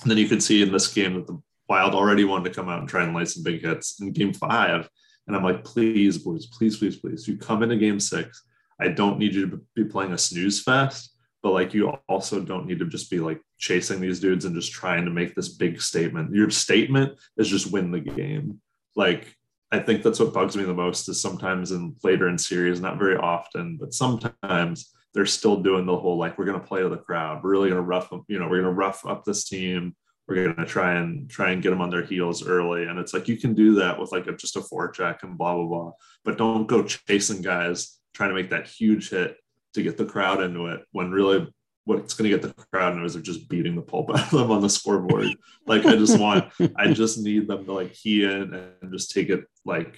[0.00, 1.38] And then you could see in this game that the
[1.68, 4.00] Wild already wanted to come out and try and lay some big hits.
[4.00, 4.88] In game five,
[5.26, 7.26] and I'm like, please, boys, please, please, please.
[7.26, 8.42] You come into game six.
[8.80, 12.66] I don't need you to be playing a snooze fest, but like you also don't
[12.66, 15.80] need to just be like chasing these dudes and just trying to make this big
[15.80, 16.34] statement.
[16.34, 18.60] Your statement is just win the game.
[18.96, 19.34] Like
[19.70, 22.98] I think that's what bugs me the most is sometimes in later in series, not
[22.98, 26.96] very often, but sometimes they're still doing the whole like we're gonna play to the
[26.96, 27.42] crowd.
[27.42, 29.94] We're really gonna rough up, you know, we're gonna rough up this team
[30.26, 32.84] we're going to try and try and get them on their heels early.
[32.84, 35.54] And it's like you can do that with like a, just a forecheck and blah
[35.54, 35.92] blah blah.
[36.24, 39.36] But don't go chasing guys trying to make that huge hit
[39.74, 41.52] to get the crowd into it when really
[41.84, 44.30] what's going to get the crowd into is they're just beating the pulp out of
[44.30, 45.28] them on the scoreboard.
[45.66, 49.28] Like i just want i just need them to like key in and just take
[49.28, 49.94] it like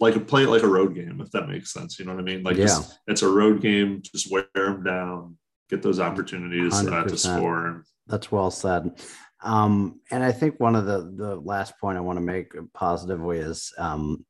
[0.00, 1.98] like a play it like a road game if that makes sense.
[1.98, 2.44] You know what i mean?
[2.44, 2.66] Like yeah.
[2.66, 5.36] just, it's a road game just wear them down
[5.68, 7.84] get those opportunities uh, to score.
[8.06, 8.98] That's well said
[9.42, 13.38] um, and I think one of the the last point I want to make positively
[13.38, 14.24] is um,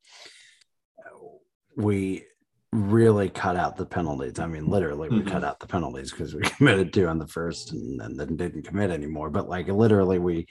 [1.77, 2.25] we
[2.73, 4.39] really cut out the penalties.
[4.39, 5.29] I mean, literally, we mm-hmm.
[5.29, 8.67] cut out the penalties because we committed to on the first and, and then didn't
[8.67, 9.31] commit anymore.
[9.31, 10.47] But like literally, we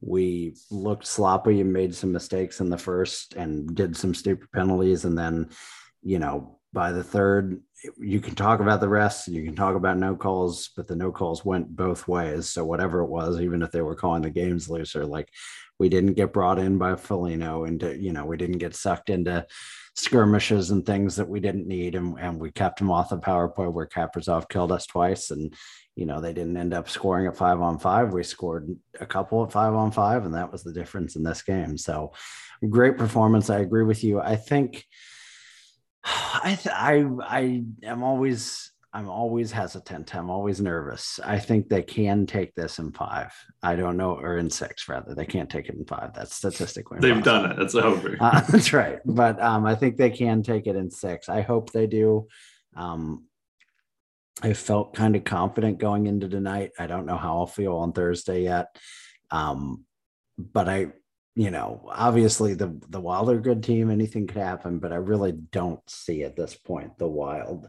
[0.00, 5.04] we looked sloppy and made some mistakes in the first and did some stupid penalties,
[5.04, 5.48] and then
[6.02, 7.60] you know by the third
[7.98, 11.12] you can talk about the rest you can talk about no calls, but the no
[11.12, 12.48] calls went both ways.
[12.48, 15.28] So whatever it was, even if they were calling the games looser, like
[15.78, 19.46] we didn't get brought in by Foligno into, you know, we didn't get sucked into
[19.94, 21.94] skirmishes and things that we didn't need.
[21.94, 25.30] And, and we kept them off the power play where Kaprizov killed us twice.
[25.30, 25.54] And,
[25.94, 28.12] you know, they didn't end up scoring at five on five.
[28.12, 31.42] We scored a couple at five on five, and that was the difference in this
[31.42, 31.76] game.
[31.76, 32.12] So
[32.68, 33.50] great performance.
[33.50, 34.20] I agree with you.
[34.20, 34.84] I think
[36.06, 40.14] I th- I I am always I'm always hesitant.
[40.14, 41.20] I'm always nervous.
[41.22, 43.30] I think they can take this in five.
[43.62, 45.14] I don't know, or in six rather.
[45.14, 46.14] They can't take it in five.
[46.14, 47.00] That's statistically.
[47.00, 47.58] They've done it.
[47.58, 48.16] It's over.
[48.18, 49.00] Uh, that's right.
[49.04, 51.28] But um, I think they can take it in six.
[51.28, 52.28] I hope they do.
[52.74, 53.24] Um,
[54.42, 56.70] I felt kind of confident going into tonight.
[56.78, 58.76] I don't know how I'll feel on Thursday yet.
[59.30, 59.84] Um,
[60.38, 60.92] but I
[61.36, 63.90] you know, obviously the the Wild are a good team.
[63.90, 67.68] Anything could happen, but I really don't see at this point the Wild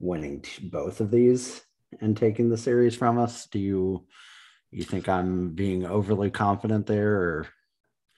[0.00, 1.62] winning both of these
[2.00, 3.46] and taking the series from us.
[3.46, 4.06] Do you
[4.70, 7.48] you think I'm being overly confident there, or?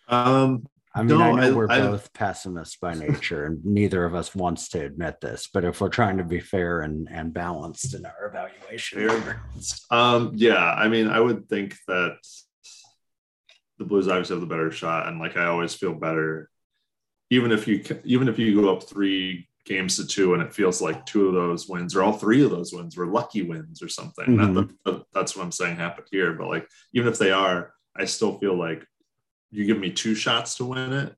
[0.08, 4.04] Um, I mean, no, I know I, we're I, both pessimists by nature, and neither
[4.04, 5.48] of us wants to admit this.
[5.52, 9.34] But if we're trying to be fair and and balanced in our evaluation,
[9.90, 12.18] um, yeah, I mean, I would think that
[13.78, 16.50] the Blues obviously have the better shot, and like I always feel better,
[17.30, 20.82] even if you even if you go up three games to two and it feels
[20.82, 23.88] like two of those wins or all three of those wins were lucky wins or
[23.88, 24.26] something.
[24.26, 24.72] Mm-hmm.
[24.84, 26.34] That, that's what I'm saying happened here.
[26.34, 28.86] But like even if they are, I still feel like
[29.50, 31.14] you give me two shots to win it.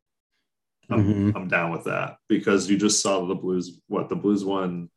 [0.88, 1.36] I'm, mm-hmm.
[1.36, 3.80] I'm down with that because you just saw the Blues.
[3.88, 4.88] What the Blues won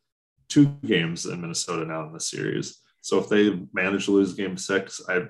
[0.48, 2.78] two games in Minnesota now in the series.
[3.00, 5.22] So if they manage to lose game six, I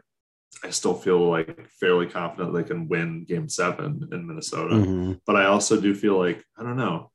[0.62, 4.74] I still feel like fairly confident they can win game seven in Minnesota.
[4.74, 5.12] Mm-hmm.
[5.26, 7.10] But I also do feel like, I don't know.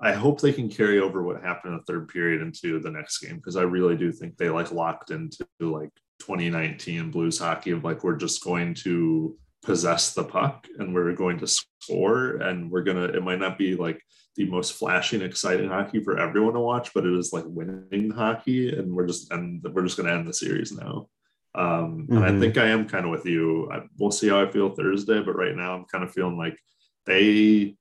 [0.00, 3.18] I hope they can carry over what happened in the third period into the next
[3.18, 7.82] game because I really do think they like locked into like 2019 Blues hockey of
[7.82, 12.84] like we're just going to possess the puck and we're going to score and we're
[12.84, 14.00] gonna it might not be like
[14.36, 18.10] the most flashy and exciting hockey for everyone to watch, but it is like winning
[18.10, 21.08] hockey and we're just and we're just gonna end the series now.
[21.54, 22.16] Um, mm-hmm.
[22.16, 22.40] And I mm-hmm.
[22.40, 23.70] think I am kind of with you.
[23.70, 26.58] I, we'll see how I feel Thursday, but right now I'm kind of feeling like
[27.06, 27.76] they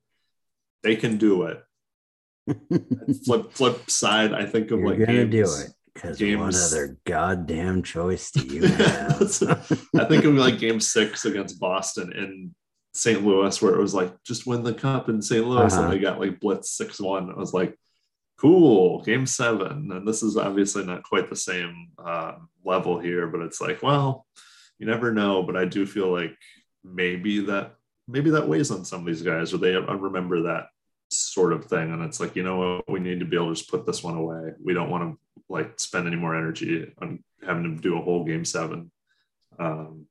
[0.84, 1.64] they can do it.
[3.26, 6.98] flip flip side, I think of You're like gonna games, do it because what other
[7.06, 9.22] goddamn choice do you have?
[9.98, 12.56] I think of like game six against Boston in
[12.94, 13.24] St.
[13.24, 15.46] Louis, where it was like just win the cup in St.
[15.46, 15.84] Louis, Uh-huh.
[15.84, 17.30] and they got like blitz six one.
[17.32, 17.78] I was like,
[18.38, 22.34] cool, game seven, and this is obviously not quite the same uh,
[22.64, 24.26] level here, but it's like, well,
[24.80, 25.44] you never know.
[25.44, 26.36] But I do feel like
[26.84, 27.76] maybe that
[28.08, 30.68] maybe that weighs on some of these guys, or they remember that
[31.10, 33.56] sort of thing, and it's like, you know what, we need to be able to
[33.56, 34.54] just put this one away.
[34.64, 35.20] We don't want to
[35.50, 38.92] like spend any more energy on having to do a whole game seven.
[39.60, 40.06] Um,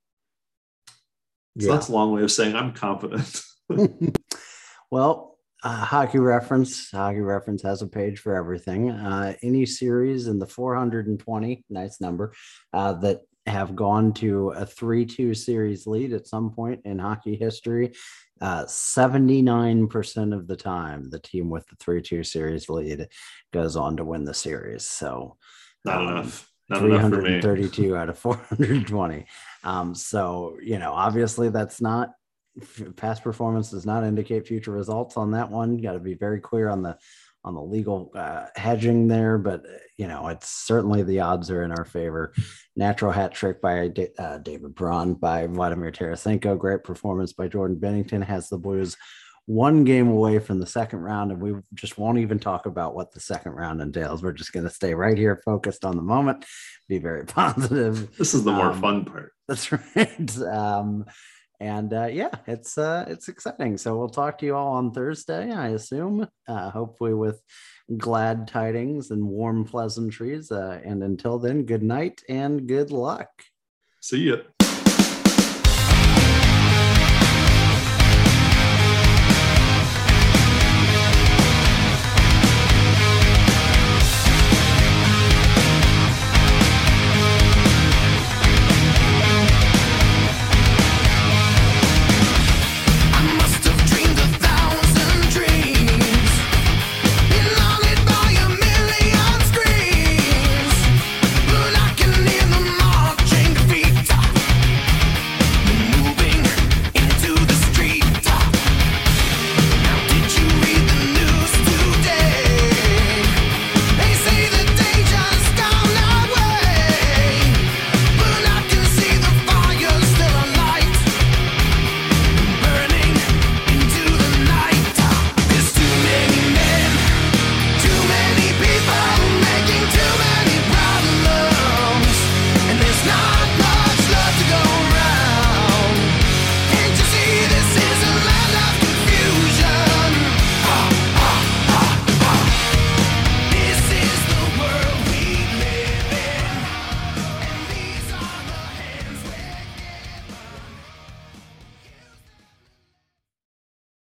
[1.59, 1.73] so Yeah.
[1.75, 3.43] that's a long way of saying I'm confident.
[4.91, 5.36] well,
[5.67, 6.91] uh, hockey reference.
[6.93, 8.91] Hockey reference has a page for everything.
[8.91, 12.33] Uh, any series in the 420, nice number,
[12.73, 17.93] uh, that have gone to a 3-2 series lead at some point in hockey history.
[18.41, 23.09] Uh, 79% of the time, the team with the 3-2 series lead
[23.53, 24.87] goes on to win the series.
[24.87, 25.37] So
[25.85, 26.49] Not um, enough.
[26.69, 29.27] Not enough 332 out of 420.
[29.65, 32.11] Um, so, you know, obviously that's not
[32.97, 35.77] past performance does not indicate future results on that one.
[35.77, 36.97] Got to be very clear on the
[37.45, 41.63] on the legal uh, hedging there, but uh, you know, it's certainly the odds are
[41.63, 42.33] in our favor.
[42.75, 46.59] Natural hat trick by Da- uh, David Braun by Vladimir Tarasenko.
[46.59, 48.97] Great performance by Jordan Binnington has the Blues
[49.49, 53.13] one game away from the second round, and we just won't even talk about what
[53.13, 54.21] the second round entails.
[54.25, 56.45] We're just going to stay right here, focused on the moment,
[56.89, 58.17] be very positive.
[58.17, 59.33] This is the more Um, fun part.
[59.47, 60.39] That's right.
[60.39, 61.05] Um,
[61.61, 63.79] and uh, yeah, it's uh, it's exciting.
[63.79, 66.27] So we'll talk to you all on Thursday, I assume.
[66.47, 67.43] Uh, hopefully with
[67.97, 70.51] glad tidings and warm pleasantries.
[70.51, 73.31] Uh, and until then, good night and good luck.
[74.01, 74.37] See ya.